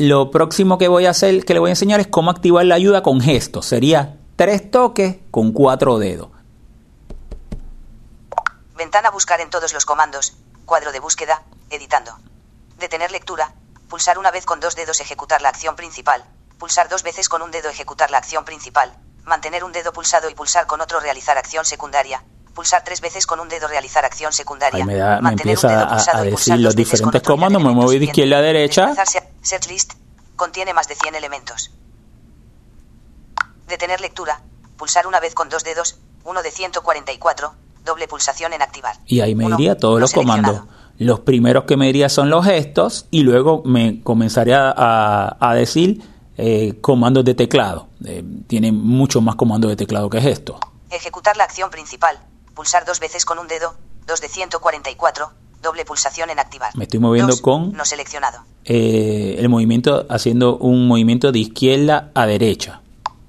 lo 0.00 0.30
próximo 0.30 0.78
que 0.78 0.88
voy 0.88 1.04
a 1.04 1.10
hacer, 1.10 1.44
que 1.44 1.52
le 1.52 1.60
voy 1.60 1.68
a 1.68 1.72
enseñar 1.72 2.00
es 2.00 2.06
cómo 2.06 2.30
activar 2.30 2.64
la 2.64 2.74
ayuda 2.74 3.02
con 3.02 3.20
gestos. 3.20 3.66
Sería 3.66 4.16
tres 4.34 4.70
toques 4.70 5.16
con 5.30 5.52
cuatro 5.52 5.98
dedos. 5.98 6.30
Ventana 8.76 9.10
buscar 9.10 9.42
en 9.42 9.50
todos 9.50 9.74
los 9.74 9.84
comandos. 9.84 10.38
Cuadro 10.64 10.90
de 10.92 11.00
búsqueda. 11.00 11.42
Editando. 11.68 12.12
Detener 12.78 13.10
lectura. 13.10 13.52
Pulsar 13.90 14.18
una 14.18 14.30
vez 14.30 14.46
con 14.46 14.58
dos 14.58 14.74
dedos 14.74 15.02
ejecutar 15.02 15.42
la 15.42 15.50
acción 15.50 15.76
principal. 15.76 16.24
Pulsar 16.58 16.88
dos 16.88 17.02
veces 17.02 17.28
con 17.28 17.42
un 17.42 17.50
dedo 17.50 17.68
ejecutar 17.68 18.10
la 18.10 18.16
acción 18.16 18.46
principal. 18.46 18.94
Mantener 19.26 19.64
un 19.64 19.72
dedo 19.72 19.92
pulsado 19.92 20.30
y 20.30 20.34
pulsar 20.34 20.66
con 20.66 20.80
otro 20.80 21.00
realizar 21.00 21.36
acción 21.36 21.66
secundaria. 21.66 22.24
Pulsar 22.54 22.82
tres 22.84 23.00
veces 23.00 23.26
con 23.26 23.40
un 23.40 23.48
dedo 23.48 23.68
realizar 23.68 24.04
acción 24.04 24.32
secundaria. 24.32 24.78
Ahí 24.80 24.84
me 24.84 24.96
da- 24.96 25.20
me 25.20 25.30
empieza 25.30 25.68
dedo 25.68 25.80
a- 25.80 25.94
a 26.20 26.26
y 26.26 26.30
decir 26.32 26.58
los 26.58 26.74
diferentes 26.76 27.22
comandos, 27.22 27.62
me 27.62 27.70
muevo 27.70 27.90
de 27.90 28.04
izquierda 28.04 28.38
a 28.38 28.42
derecha. 28.42 28.92
Search 29.42 29.68
list. 29.68 29.92
Contiene 30.36 30.74
más 30.74 30.88
de 30.88 30.94
100 30.96 31.14
elementos. 31.14 31.70
Detener 33.68 34.00
lectura. 34.00 34.40
Pulsar 34.76 35.06
una 35.06 35.20
vez 35.20 35.34
con 35.34 35.48
dos 35.48 35.64
dedos. 35.64 35.98
Uno 36.24 36.42
de 36.42 36.50
144. 36.50 37.52
Doble 37.84 38.08
pulsación 38.08 38.52
en 38.52 38.62
activar. 38.62 38.96
Y 39.06 39.20
ahí 39.20 39.34
me 39.34 39.46
Uno, 39.46 39.56
diría 39.56 39.76
todos 39.76 40.00
los 40.00 40.12
comandos. 40.12 40.62
Los 40.98 41.20
primeros 41.20 41.64
que 41.64 41.76
me 41.76 41.86
diría 41.86 42.08
son 42.10 42.28
los 42.28 42.44
gestos 42.44 43.06
y 43.10 43.22
luego 43.22 43.62
me 43.64 44.02
comenzaría 44.02 44.74
a, 44.76 45.36
a 45.40 45.54
decir 45.54 46.02
eh, 46.36 46.78
comandos 46.80 47.24
de 47.24 47.34
teclado. 47.34 47.88
Eh, 48.04 48.22
tiene 48.46 48.72
muchos 48.72 49.22
más 49.22 49.36
comandos 49.36 49.70
de 49.70 49.76
teclado 49.76 50.10
que 50.10 50.20
gestos. 50.20 50.56
Ejecutar 50.90 51.36
la 51.36 51.44
acción 51.44 51.70
principal. 51.70 52.18
Pulsar 52.60 52.84
dos 52.84 53.00
veces 53.00 53.24
con 53.24 53.38
un 53.38 53.48
dedo. 53.48 53.74
2 54.06 54.20
de 54.20 54.28
144. 54.28 55.32
Doble 55.62 55.86
pulsación 55.86 56.28
en 56.28 56.38
activar. 56.38 56.76
Me 56.76 56.84
estoy 56.84 57.00
moviendo 57.00 57.32
Dos, 57.32 57.40
con- 57.40 57.72
No 57.72 57.86
seleccionado. 57.86 58.44
Eh, 58.66 59.36
el 59.38 59.48
movimiento 59.48 60.04
haciendo 60.10 60.58
un 60.58 60.86
movimiento 60.86 61.32
de 61.32 61.38
izquierda 61.38 62.10
a 62.14 62.26
derecha. 62.26 62.82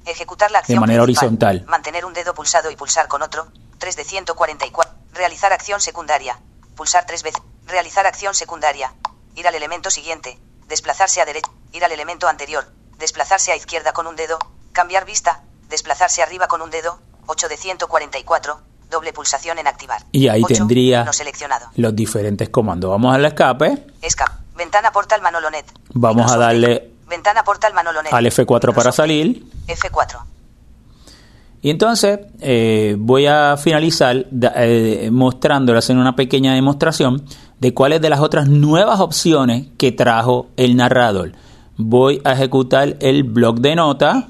Ejecutar 0.06 0.52
la 0.52 0.60
acción 0.60 0.82
manera 0.82 1.02
principal. 1.06 1.28
horizontal. 1.30 1.64
Mantener 1.66 2.04
un 2.04 2.12
dedo 2.12 2.34
pulsado 2.34 2.70
y 2.72 2.76
pulsar 2.76 3.08
con 3.08 3.22
otro. 3.22 3.48
3 3.78 3.96
de 3.96 4.04
144. 4.04 4.94
Realizar 5.14 5.54
acción 5.54 5.80
secundaria. 5.80 6.38
Pulsar 6.76 7.06
tres 7.06 7.24
veces. 7.24 7.42
Realizar 7.68 8.06
acción 8.08 8.36
secundaria. 8.36 8.94
Ir 9.38 9.48
al 9.48 9.56
elemento 9.56 9.90
siguiente. 9.92 10.40
Desplazarse 10.68 11.22
a 11.22 11.26
derecha. 11.26 11.50
Ir 11.72 11.86
al 11.86 11.94
elemento 11.94 12.28
anterior. 12.28 12.66
Desplazarse 13.00 13.54
a 13.54 13.56
izquierda 13.56 13.94
con 13.94 14.08
un 14.08 14.18
dedo. 14.18 14.40
Cambiar 14.74 15.06
vista. 15.06 15.46
Desplazarse 15.70 16.22
arriba 16.22 16.50
con 16.50 16.62
un 16.62 16.70
dedo. 16.70 17.00
8 17.28 17.48
de 17.48 17.56
144. 17.56 18.60
Doble 18.92 19.14
pulsación 19.14 19.58
en 19.58 19.68
activar. 19.68 20.04
Y 20.12 20.28
ahí 20.28 20.44
tendría 20.44 21.06
No 21.06 21.14
seleccionado. 21.14 21.68
los 21.76 21.96
diferentes 21.96 22.50
comandos. 22.50 22.92
Vamos 22.92 23.16
al 23.16 23.24
escape, 23.26 23.86
Escape. 24.02 24.32
Ventana 24.58 24.92
portal 24.92 25.22
Manolonet. 25.22 25.66
Vamos 25.94 26.32
a 26.32 26.38
darle. 26.38 26.92
Ventana 27.10 27.44
portal 27.44 27.74
Manolonet. 27.74 28.14
al 28.14 28.26
F4 28.26 28.74
para 28.76 28.92
salir. 28.92 29.46
Edge. 29.68 29.80
F4. 29.90 30.20
Y 31.64 31.70
entonces 31.70 32.20
eh, 32.40 32.96
voy 32.98 33.28
a 33.28 33.56
finalizar 33.58 34.26
eh, 34.56 35.10
mostrándoles, 35.12 35.86
haciendo 35.86 36.02
una 36.02 36.16
pequeña 36.16 36.54
demostración 36.56 37.24
de 37.60 37.74
cuáles 37.74 38.02
de 38.02 38.10
las 38.10 38.20
otras 38.20 38.48
nuevas 38.48 39.00
opciones 39.00 39.68
que 39.78 39.92
trajo 39.92 40.48
el 40.58 40.76
narrador. 40.76 41.34
Voy 41.78 42.20
a 42.26 42.34
ejecutar 42.34 42.98
el 43.00 43.24
bloc 43.24 43.60
de 43.60 43.76
notas. 43.76 44.26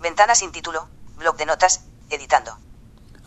Ventana 0.00 0.34
sin 0.34 0.52
título. 0.52 0.86
Bloc 1.18 1.36
de 1.36 1.46
notas. 1.46 1.84
Editando. 2.10 2.52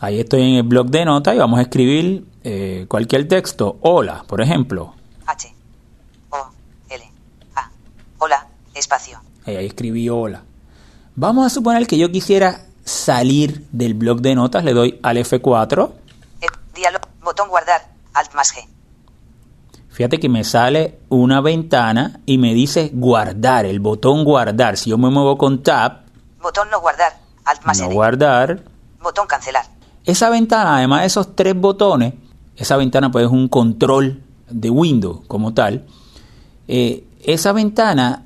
Ahí 0.00 0.18
estoy 0.20 0.42
en 0.42 0.54
el 0.56 0.62
bloc 0.62 0.88
de 0.88 1.04
notas 1.04 1.34
y 1.34 1.38
vamos 1.38 1.58
a 1.58 1.62
escribir 1.62 2.24
eh, 2.42 2.86
cualquier 2.88 3.28
texto. 3.28 3.78
Hola, 3.82 4.24
por 4.26 4.40
ejemplo. 4.40 4.94
H. 5.26 5.54
O. 6.30 6.50
L. 6.88 7.04
A. 7.54 7.70
Hola. 8.18 8.46
Espacio. 8.74 9.20
Eh, 9.46 9.58
Ahí 9.58 9.66
escribí 9.66 10.08
hola. 10.08 10.42
Vamos 11.16 11.44
a 11.46 11.50
suponer 11.50 11.86
que 11.86 11.98
yo 11.98 12.10
quisiera 12.10 12.62
salir 12.84 13.66
del 13.72 13.92
bloc 13.94 14.20
de 14.20 14.34
notas. 14.34 14.64
Le 14.64 14.72
doy 14.72 14.98
al 15.02 15.18
F4. 15.18 15.92
E- 16.40 16.46
diálogo. 16.74 17.04
Botón 17.22 17.48
guardar. 17.50 17.90
Alt 18.14 18.34
más 18.34 18.54
G. 18.54 18.66
Fíjate 19.90 20.18
que 20.18 20.28
me 20.30 20.44
sale 20.44 20.98
una 21.10 21.42
ventana 21.42 22.20
y 22.24 22.38
me 22.38 22.54
dice 22.54 22.90
guardar, 22.94 23.66
el 23.66 23.80
botón 23.80 24.24
guardar. 24.24 24.76
Si 24.78 24.88
yo 24.88 24.96
me 24.96 25.10
muevo 25.10 25.36
con 25.36 25.62
tab, 25.62 26.04
Botón 26.40 26.70
no 26.70 26.80
guardar. 26.80 27.18
Alt 27.44 27.64
más 27.64 27.78
no 27.80 27.84
N. 27.86 27.94
guardar. 27.94 28.62
Botón 29.02 29.26
cancelar. 29.26 29.64
Esa 30.04 30.30
ventana, 30.30 30.76
además 30.76 31.00
de 31.00 31.06
esos 31.06 31.36
tres 31.36 31.54
botones, 31.54 32.14
esa 32.56 32.76
ventana 32.76 33.10
pues 33.10 33.26
es 33.26 33.30
un 33.30 33.48
control 33.48 34.22
de 34.50 34.70
Windows 34.70 35.20
como 35.26 35.54
tal. 35.54 35.84
Eh, 36.68 37.04
esa 37.22 37.52
ventana, 37.52 38.24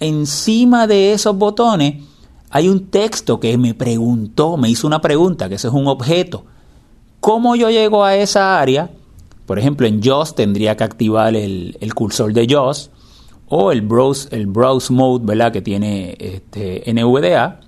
encima 0.00 0.86
de 0.86 1.12
esos 1.12 1.36
botones, 1.36 2.02
hay 2.50 2.68
un 2.68 2.86
texto 2.86 3.40
que 3.40 3.56
me 3.58 3.74
preguntó, 3.74 4.56
me 4.56 4.70
hizo 4.70 4.86
una 4.86 5.00
pregunta, 5.00 5.48
que 5.48 5.56
ese 5.56 5.68
es 5.68 5.74
un 5.74 5.86
objeto. 5.86 6.44
¿Cómo 7.20 7.56
yo 7.56 7.70
llego 7.70 8.04
a 8.04 8.16
esa 8.16 8.60
área? 8.60 8.90
Por 9.46 9.58
ejemplo, 9.58 9.86
en 9.86 10.02
JAWS 10.02 10.34
tendría 10.34 10.76
que 10.76 10.84
activar 10.84 11.34
el, 11.34 11.76
el 11.80 11.94
cursor 11.94 12.32
de 12.32 12.46
JAWS 12.46 12.90
o 13.48 13.72
el 13.72 13.82
browse, 13.82 14.28
el 14.34 14.46
browse 14.46 14.92
mode, 14.92 15.24
¿verdad? 15.24 15.52
Que 15.52 15.62
tiene 15.62 16.16
este, 16.18 16.82
NVDA. 16.92 17.60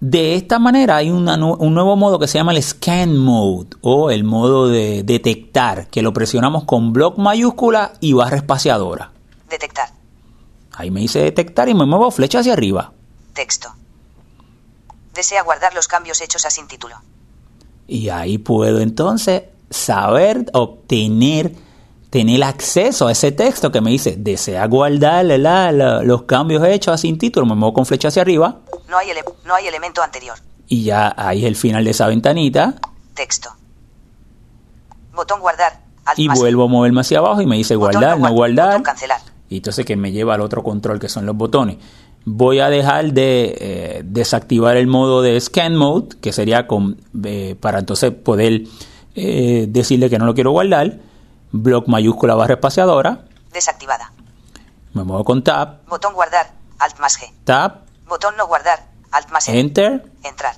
De 0.00 0.34
esta 0.34 0.58
manera 0.58 0.96
hay 0.96 1.10
una 1.10 1.36
un 1.36 1.74
nuevo 1.74 1.94
modo 1.94 2.18
que 2.18 2.26
se 2.26 2.38
llama 2.38 2.52
el 2.52 2.62
scan 2.62 3.18
mode 3.18 3.68
o 3.82 4.10
el 4.10 4.24
modo 4.24 4.68
de 4.68 5.02
detectar, 5.02 5.88
que 5.88 6.00
lo 6.00 6.14
presionamos 6.14 6.64
con 6.64 6.94
bloc 6.94 7.18
mayúscula 7.18 7.92
y 8.00 8.14
barra 8.14 8.38
espaciadora. 8.38 9.12
Detectar. 9.50 9.90
Ahí 10.72 10.90
me 10.90 11.00
dice 11.00 11.18
detectar 11.18 11.68
y 11.68 11.74
me 11.74 11.84
muevo 11.84 12.10
flecha 12.10 12.38
hacia 12.38 12.54
arriba. 12.54 12.92
Texto. 13.34 13.68
Desea 15.14 15.42
guardar 15.42 15.74
los 15.74 15.86
cambios 15.86 16.22
hechos 16.22 16.46
a 16.46 16.50
sin 16.50 16.66
título. 16.66 16.96
Y 17.86 18.08
ahí 18.08 18.38
puedo 18.38 18.80
entonces 18.80 19.42
saber, 19.68 20.46
obtener, 20.54 21.54
tener 22.10 22.42
acceso 22.42 23.06
a 23.06 23.12
ese 23.12 23.30
texto 23.32 23.70
que 23.70 23.80
me 23.80 23.90
dice, 23.90 24.16
desea 24.18 24.66
guardar. 24.66 25.24
La- 25.24 25.70
los 26.02 26.22
cambios 26.22 26.64
hechos 26.66 26.94
a 26.94 26.98
sin 26.98 27.16
título, 27.18 27.46
me 27.46 27.54
muevo 27.54 27.72
con 27.72 27.86
flecha 27.86 28.08
hacia 28.08 28.22
arriba 28.22 28.58
No 28.88 28.98
hay, 28.98 29.10
ele- 29.10 29.24
no 29.46 29.54
hay 29.54 29.66
elemento 29.68 30.02
anterior. 30.02 30.36
y 30.66 30.84
ya 30.84 31.14
ahí 31.16 31.40
es 31.42 31.46
el 31.48 31.56
final 31.56 31.84
de 31.84 31.90
esa 31.92 32.06
ventanita 32.08 32.74
Texto. 33.14 33.50
Botón 35.14 35.40
guardar. 35.40 35.80
Y 36.16 36.28
vuelvo 36.28 36.64
a 36.64 36.68
moverme 36.68 37.00
hacia 37.02 37.18
abajo 37.18 37.40
y 37.42 37.46
me 37.46 37.56
dice 37.56 37.76
Botón 37.76 38.00
guardar, 38.00 38.18
no 38.18 38.24
guar- 38.28 38.32
guardar. 38.34 38.66
Botón 38.68 38.82
cancelar. 38.82 39.20
Y 39.48 39.56
entonces 39.58 39.84
que 39.84 39.96
me 39.96 40.12
lleva 40.12 40.34
al 40.34 40.40
otro 40.40 40.62
control 40.62 40.98
que 40.98 41.08
son 41.08 41.26
los 41.26 41.36
botones. 41.36 41.76
Voy 42.24 42.60
a 42.60 42.68
dejar 42.68 43.12
de 43.12 43.56
eh, 43.60 44.02
desactivar 44.04 44.76
el 44.76 44.86
modo 44.86 45.22
de 45.22 45.40
scan 45.40 45.74
mode, 45.76 46.16
que 46.20 46.32
sería 46.32 46.66
con, 46.66 46.98
eh, 47.24 47.56
para 47.58 47.78
entonces 47.80 48.12
poder 48.12 48.62
eh, 49.14 49.66
decirle 49.68 50.08
que 50.10 50.18
no 50.18 50.26
lo 50.26 50.34
quiero 50.34 50.50
guardar. 50.52 50.98
Bloc 51.52 51.86
mayúscula 51.88 52.34
barra 52.34 52.54
espaciadora. 52.54 53.24
Desactivada. 53.52 54.12
Me 54.92 55.04
muevo 55.04 55.24
con 55.24 55.42
tab, 55.42 55.84
Botón 55.88 56.14
guardar. 56.14 56.52
Alt 56.78 56.98
más 56.98 57.18
G. 57.18 57.30
tab, 57.44 57.82
Botón 58.08 58.34
no 58.36 58.46
guardar. 58.46 58.88
Alt 59.10 59.30
más 59.30 59.48
N. 59.48 59.58
enter 59.58 60.04
Entrar. 60.22 60.54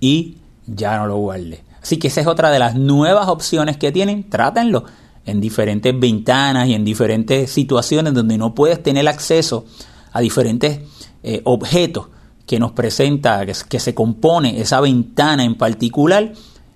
y 0.00 0.38
ya 0.66 0.96
no 0.98 1.06
lo 1.06 1.16
guarde. 1.16 1.64
Así 1.82 1.98
que 1.98 2.08
esa 2.08 2.20
es 2.20 2.26
otra 2.26 2.50
de 2.50 2.58
las 2.58 2.74
nuevas 2.76 3.28
opciones 3.28 3.76
que 3.76 3.92
tienen. 3.92 4.28
Trátenlo 4.30 4.84
en 5.26 5.40
diferentes 5.40 5.98
ventanas 5.98 6.68
y 6.68 6.74
en 6.74 6.84
diferentes 6.84 7.50
situaciones 7.50 8.14
donde 8.14 8.38
no 8.38 8.54
puedes 8.54 8.82
tener 8.82 9.06
acceso 9.08 9.66
a 10.12 10.20
diferentes 10.20 10.80
eh, 11.22 11.42
objetos 11.44 12.08
que 12.46 12.58
nos 12.58 12.72
presenta, 12.72 13.44
que, 13.44 13.54
que 13.68 13.80
se 13.80 13.94
compone 13.94 14.60
esa 14.60 14.80
ventana 14.80 15.44
en 15.44 15.56
particular. 15.56 16.32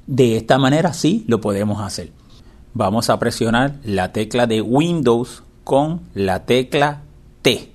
De 0.06 0.36
esta 0.36 0.58
manera 0.58 0.92
sí 0.92 1.24
lo 1.28 1.40
podemos 1.40 1.80
hacer. 1.82 2.12
Vamos 2.78 3.10
a 3.10 3.18
presionar 3.18 3.72
la 3.82 4.12
tecla 4.12 4.46
de 4.46 4.62
Windows 4.62 5.42
con 5.64 6.08
la 6.14 6.44
tecla 6.46 7.02
T. 7.42 7.72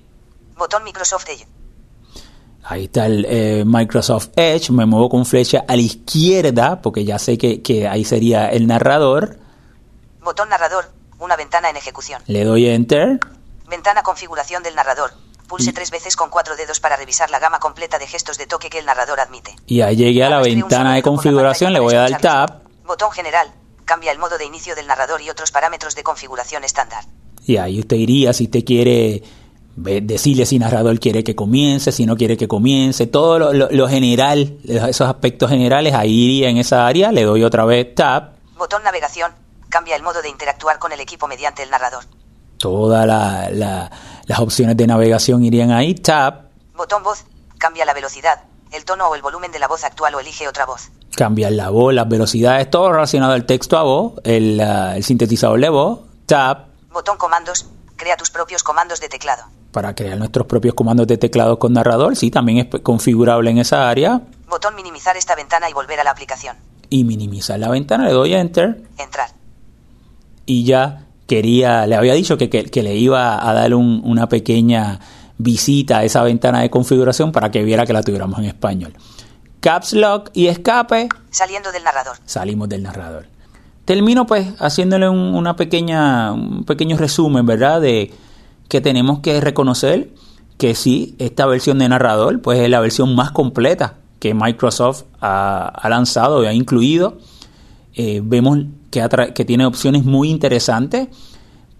Botón 0.56 0.82
Microsoft 0.82 1.28
Edge. 1.28 1.46
Ahí 2.62 2.84
está 2.84 3.04
el 3.04 3.26
eh, 3.28 3.64
Microsoft 3.66 4.30
Edge. 4.34 4.70
Me 4.70 4.86
muevo 4.86 5.10
con 5.10 5.26
flecha 5.26 5.66
a 5.68 5.76
la 5.76 5.82
izquierda 5.82 6.80
porque 6.80 7.04
ya 7.04 7.18
sé 7.18 7.36
que, 7.36 7.60
que 7.60 7.86
ahí 7.86 8.06
sería 8.06 8.46
el 8.46 8.66
narrador. 8.66 9.36
Botón 10.22 10.48
narrador. 10.48 10.86
Una 11.18 11.36
ventana 11.36 11.68
en 11.68 11.76
ejecución. 11.76 12.22
Le 12.26 12.42
doy 12.42 12.66
Enter. 12.70 13.20
Ventana 13.68 14.02
configuración 14.02 14.62
del 14.62 14.74
narrador. 14.74 15.10
Pulse 15.46 15.74
tres 15.74 15.90
veces 15.90 16.16
con 16.16 16.30
cuatro 16.30 16.56
dedos 16.56 16.80
para 16.80 16.96
revisar 16.96 17.28
la 17.28 17.40
gama 17.40 17.58
completa 17.58 17.98
de 17.98 18.06
gestos 18.06 18.38
de 18.38 18.46
toque 18.46 18.70
que 18.70 18.78
el 18.78 18.86
narrador 18.86 19.20
admite. 19.20 19.54
Y 19.66 19.82
ahí 19.82 19.96
llegué 19.96 20.24
a 20.24 20.30
la 20.30 20.40
ventana 20.40 20.94
de 20.94 21.02
configuración. 21.02 21.74
Le 21.74 21.80
voy 21.80 21.94
a 21.94 22.08
dar 22.08 22.20
Tab. 22.22 22.62
Botón 22.86 23.10
general. 23.10 23.52
Cambia 23.84 24.12
el 24.12 24.18
modo 24.18 24.38
de 24.38 24.44
inicio 24.46 24.74
del 24.74 24.86
narrador 24.86 25.20
y 25.20 25.30
otros 25.30 25.50
parámetros 25.50 25.94
de 25.94 26.02
configuración 26.02 26.64
estándar. 26.64 27.04
Y 27.46 27.58
ahí 27.58 27.80
usted 27.80 27.96
iría 27.96 28.32
si 28.32 28.44
usted 28.44 28.64
quiere 28.64 29.22
decirle 29.76 30.46
si 30.46 30.58
narrador 30.58 30.98
quiere 31.00 31.24
que 31.24 31.34
comience, 31.34 31.90
si 31.92 32.06
no 32.06 32.16
quiere 32.16 32.36
que 32.36 32.46
comience, 32.48 33.06
todo 33.08 33.38
lo, 33.38 33.52
lo- 33.52 33.68
lo 33.70 33.88
general, 33.88 34.56
esos 34.66 35.08
aspectos 35.08 35.50
generales, 35.50 35.92
ahí 35.94 36.12
iría 36.12 36.48
en 36.48 36.58
esa 36.58 36.86
área. 36.86 37.10
Le 37.12 37.24
doy 37.24 37.42
otra 37.42 37.64
vez 37.64 37.94
Tab. 37.94 38.34
Botón 38.56 38.82
navegación. 38.84 39.32
Cambia 39.68 39.96
el 39.96 40.02
modo 40.02 40.22
de 40.22 40.28
interactuar 40.28 40.78
con 40.78 40.92
el 40.92 41.00
equipo 41.00 41.26
mediante 41.26 41.62
el 41.64 41.70
narrador. 41.70 42.04
Todas 42.58 43.04
la- 43.06 43.50
la- 43.50 43.90
las 44.26 44.38
opciones 44.38 44.76
de 44.76 44.86
navegación 44.86 45.44
irían 45.44 45.72
ahí. 45.72 45.94
Tab. 45.96 46.48
Botón 46.76 47.02
voz. 47.02 47.24
Cambia 47.58 47.84
la 47.84 47.92
velocidad, 47.94 48.44
el 48.74 48.84
tono 48.84 49.08
o 49.08 49.14
el 49.14 49.22
volumen 49.22 49.52
de 49.52 49.58
la 49.58 49.68
voz 49.68 49.84
actual 49.84 50.14
o 50.14 50.20
elige 50.20 50.48
otra 50.48 50.66
voz. 50.66 50.90
cambiar 51.16 51.52
la 51.52 51.70
voz, 51.70 51.94
las 51.94 52.08
velocidades, 52.08 52.68
todo 52.70 52.90
relacionado 52.92 53.32
al 53.34 53.46
texto 53.46 53.78
a 53.78 53.82
voz, 53.84 54.14
el, 54.24 54.60
ah, 54.60 54.96
el 54.96 55.04
sintetizador 55.04 55.60
de 55.60 55.68
voz, 55.68 56.00
tab, 56.26 56.66
Botón 56.92 57.16
comandos. 57.16 57.66
Crea 57.96 58.16
tus 58.16 58.30
propios 58.30 58.62
comandos 58.64 59.00
de 59.00 59.08
teclado. 59.08 59.44
para 59.70 59.94
crear 59.94 60.16
nuestros 60.18 60.46
propios 60.46 60.74
comandos 60.74 61.06
de 61.08 61.16
teclado 61.18 61.58
con 61.58 61.72
narrador, 61.72 62.14
sí, 62.16 62.30
también 62.30 62.58
es 62.72 62.80
configurable 62.82 63.50
en 63.50 63.58
esa 63.58 63.88
área, 63.90 64.20
Botón 64.48 64.74
minimizar 64.76 65.16
esta 65.16 65.34
ventana 65.34 65.68
y 65.68 65.72
volver 65.72 65.98
a 66.00 66.04
la 66.04 66.10
aplicación. 66.12 66.56
y 66.90 67.02
minimizar 67.04 67.58
la 67.58 67.68
ventana, 67.68 68.04
le 68.06 68.12
doy 68.12 68.34
enter, 68.34 68.82
Entrar. 68.98 69.30
y 70.46 70.64
ya 70.64 71.06
quería, 71.26 71.86
le 71.86 71.96
había 71.96 72.14
dicho 72.14 72.36
que, 72.36 72.50
que- 72.50 72.64
que 72.66 72.82
le 72.82 72.94
iba 72.94 73.48
a 73.48 73.52
dar 73.54 73.74
un- 73.74 74.02
una 74.04 74.28
pequeña 74.28 75.00
visita 75.38 76.04
esa 76.04 76.22
ventana 76.22 76.60
de 76.60 76.70
configuración 76.70 77.32
para 77.32 77.50
que 77.50 77.62
viera 77.64 77.86
que 77.86 77.92
la 77.92 78.02
tuviéramos 78.02 78.38
en 78.38 78.46
español. 78.46 78.92
Caps 79.60 79.94
Lock 79.94 80.30
y 80.34 80.46
escape, 80.48 81.08
Saliendo 81.30 81.72
del 81.72 81.84
narrador. 81.84 82.16
salimos 82.24 82.68
del 82.68 82.82
narrador. 82.82 83.26
Termino 83.84 84.26
pues 84.26 84.46
haciéndole 84.58 85.08
un, 85.08 85.18
una 85.18 85.56
pequeña, 85.56 86.32
un 86.32 86.64
pequeño 86.64 86.96
resumen, 86.96 87.44
¿verdad? 87.46 87.80
De 87.80 88.12
que 88.68 88.80
tenemos 88.80 89.20
que 89.20 89.40
reconocer 89.40 90.10
que 90.58 90.74
sí, 90.74 91.16
esta 91.18 91.46
versión 91.46 91.78
de 91.78 91.88
narrador 91.88 92.40
pues 92.40 92.60
es 92.60 92.70
la 92.70 92.80
versión 92.80 93.14
más 93.14 93.30
completa 93.32 93.96
que 94.20 94.32
Microsoft 94.34 95.04
ha, 95.20 95.66
ha 95.68 95.88
lanzado 95.88 96.42
y 96.42 96.46
ha 96.46 96.52
incluido. 96.52 97.18
Eh, 97.94 98.20
vemos 98.24 98.58
que, 98.90 99.06
que 99.34 99.44
tiene 99.44 99.66
opciones 99.66 100.04
muy 100.04 100.30
interesantes. 100.30 101.08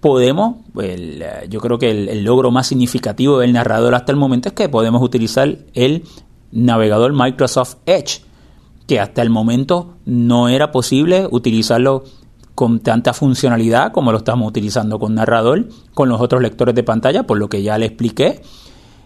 Podemos, 0.05 0.57
el, 0.83 1.25
yo 1.49 1.61
creo 1.61 1.79
que 1.79 1.91
el, 1.91 2.11
el 2.11 2.25
logro 2.25 2.51
más 2.51 2.67
significativo 2.67 3.39
del 3.39 3.55
narrador 3.55 3.95
hasta 3.95 4.13
el 4.13 4.19
momento 4.19 4.51
es 4.51 4.53
que 4.53 4.69
podemos 4.69 5.01
utilizar 5.01 5.57
el 5.73 6.05
navegador 6.53 7.15
Microsoft 7.15 7.77
Edge 7.87 8.21
que 8.87 9.01
hasta 9.01 9.23
el 9.23 9.31
momento 9.31 9.95
no 10.05 10.51
era 10.51 10.73
posible 10.73 11.27
utilizarlo 11.31 12.05
con 12.55 12.81
tanta 12.81 13.15
funcionalidad 13.15 13.93
como 13.93 14.13
lo 14.13 14.19
estamos 14.19 14.47
utilizando 14.47 14.99
con 14.99 15.15
narrador, 15.15 15.71
con 15.95 16.11
los 16.11 16.21
otros 16.21 16.43
lectores 16.43 16.75
de 16.75 16.83
pantalla, 16.83 17.23
por 17.23 17.39
lo 17.39 17.49
que 17.49 17.63
ya 17.63 17.79
le 17.79 17.87
expliqué. 17.87 18.43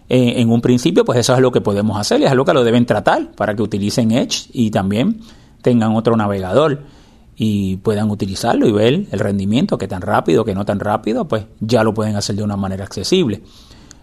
eh, 0.09 0.41
en 0.41 0.51
un 0.51 0.59
principio, 0.59 1.05
pues 1.05 1.19
eso 1.19 1.33
es 1.33 1.39
lo 1.39 1.53
que 1.53 1.61
podemos 1.61 1.97
hacer 1.97 2.19
y 2.19 2.25
es 2.25 2.31
algo 2.31 2.43
que 2.43 2.53
lo 2.53 2.65
deben 2.65 2.85
tratar 2.85 3.31
para 3.37 3.55
que 3.55 3.61
utilicen 3.61 4.11
Edge 4.11 4.49
y 4.51 4.69
también 4.69 5.21
tengan 5.61 5.95
otro 5.95 6.17
navegador 6.17 6.79
y 7.41 7.77
puedan 7.77 8.11
utilizarlo 8.11 8.67
y 8.67 8.73
ver 8.73 9.05
el 9.09 9.17
rendimiento, 9.19 9.77
que 9.77 9.87
tan 9.87 10.01
rápido, 10.01 10.43
que 10.43 10.53
no 10.53 10.65
tan 10.65 10.77
rápido, 10.81 11.25
pues 11.25 11.45
ya 11.61 11.85
lo 11.85 11.93
pueden 11.93 12.17
hacer 12.17 12.35
de 12.35 12.43
una 12.43 12.57
manera 12.57 12.83
accesible. 12.83 13.41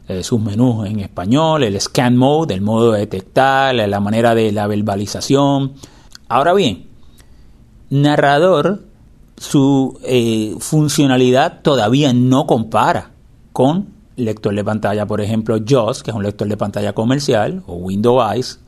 Eh, 0.08 0.22
sus 0.22 0.40
menús 0.40 0.86
en 0.86 1.00
español, 1.00 1.62
el 1.62 1.78
scan 1.78 2.16
mode, 2.16 2.54
el 2.54 2.62
modo 2.62 2.92
de 2.92 3.00
detectar, 3.00 3.74
la 3.74 4.00
manera 4.00 4.34
de 4.34 4.52
la 4.52 4.66
verbalización. 4.66 5.74
Ahora 6.28 6.54
bien, 6.54 6.86
narrador, 7.90 8.84
su 9.36 10.00
eh, 10.02 10.54
funcionalidad 10.58 11.60
todavía 11.60 12.14
no 12.14 12.46
compara 12.46 13.10
con 13.52 13.88
lector 14.16 14.54
de 14.54 14.64
pantalla, 14.64 15.04
por 15.04 15.20
ejemplo, 15.20 15.58
JAWS, 15.62 16.02
que 16.02 16.10
es 16.10 16.16
un 16.16 16.22
lector 16.22 16.48
de 16.48 16.56
pantalla 16.56 16.94
comercial, 16.94 17.62
o 17.66 17.74
Windows 17.74 18.32
Eyes, 18.32 18.60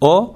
o 0.00 0.34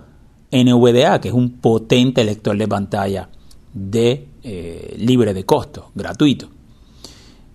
NVDA, 0.53 1.21
que 1.21 1.31
es 1.31 1.35
un 1.35 1.51
potente 1.59 2.23
lector 2.23 2.57
de 2.57 2.69
pantalla 2.69 3.29
de 3.73 4.29
eh, 4.43 4.97
libre 4.99 5.35
de 5.35 5.45
costo, 5.45 5.91
gratuito. 5.95 6.49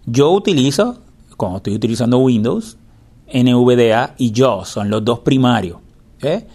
Yo 0.06 0.32
utilizo, 0.32 1.00
cuando 1.36 1.58
estoy 1.58 1.76
utilizando 1.76 2.18
Windows, 2.20 2.78
NVDA 3.32 4.16
y 4.18 4.32
JAWS 4.34 4.70
son 4.70 4.90
los 4.90 5.04
dos 5.04 5.20
primarios. 5.20 5.80
¿eh? 6.22 6.48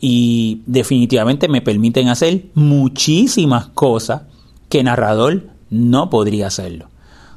Y 0.00 0.62
definitivamente 0.66 1.48
me 1.48 1.62
permiten 1.62 2.08
hacer 2.08 2.46
muchísimas 2.54 3.68
cosas 3.68 4.22
que 4.68 4.82
narrador 4.82 5.48
no 5.70 6.10
podría 6.10 6.48
hacerlo. 6.48 6.86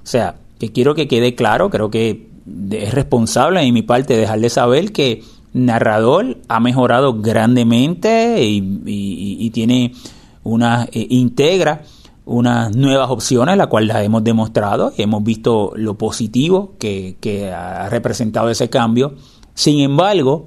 O 0.04 0.08
sea, 0.08 0.36
que 0.60 0.72
quiero 0.72 0.94
que 0.94 1.08
quede 1.08 1.36
claro, 1.36 1.70
creo 1.70 1.90
que 1.90 2.30
es 2.72 2.94
responsable 2.94 3.62
de 3.62 3.72
mi 3.72 3.82
parte 3.82 4.18
dejarle 4.18 4.50
saber 4.50 4.92
que 4.92 5.24
narrador 5.54 6.38
ha 6.48 6.60
mejorado 6.60 7.22
grandemente 7.22 8.44
y 8.44 9.50
tiene 9.52 9.94
una 10.44 10.86
eh, 10.92 11.08
integra 11.10 11.84
unas 12.26 12.76
nuevas 12.76 13.10
opciones, 13.10 13.58
la 13.58 13.68
cual 13.68 13.88
las 13.88 14.04
hemos 14.04 14.24
demostrado 14.24 14.94
y 14.96 15.02
hemos 15.02 15.24
visto 15.24 15.74
lo 15.76 15.98
positivo 15.98 16.74
que, 16.80 17.18
que 17.20 17.52
ha 17.52 17.89
representado 17.89 18.50
ese 18.50 18.70
cambio. 18.70 19.16
Sin 19.54 19.82
embargo, 19.82 20.46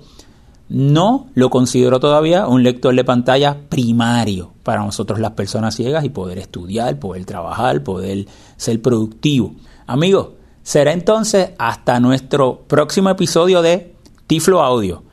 no 0.69 1.27
lo 1.35 1.51
considero 1.51 2.01
todavía 2.01 2.47
un 2.47 2.63
lector 2.63 2.95
de 2.95 3.05
pantalla 3.05 3.69
primario 3.69 4.53
para 4.63 4.83
nosotros 4.83 5.21
las 5.21 5.33
personas 5.33 5.75
ciegas 5.75 6.05
y 6.05 6.09
poder 6.09 6.39
estudiar, 6.39 6.99
poder 6.99 7.25
trabajar, 7.25 7.83
poder 7.83 8.27
ser 8.57 8.81
productivo. 8.81 9.55
Amigos, 9.87 10.31
será 10.63 10.93
entonces 10.93 11.51
hasta 11.59 12.01
nuestro 12.01 12.63
próximo 12.67 13.11
episodio 13.11 13.63
de 13.63 13.95
Tiflo 14.27 14.63
Audio. 14.63 15.05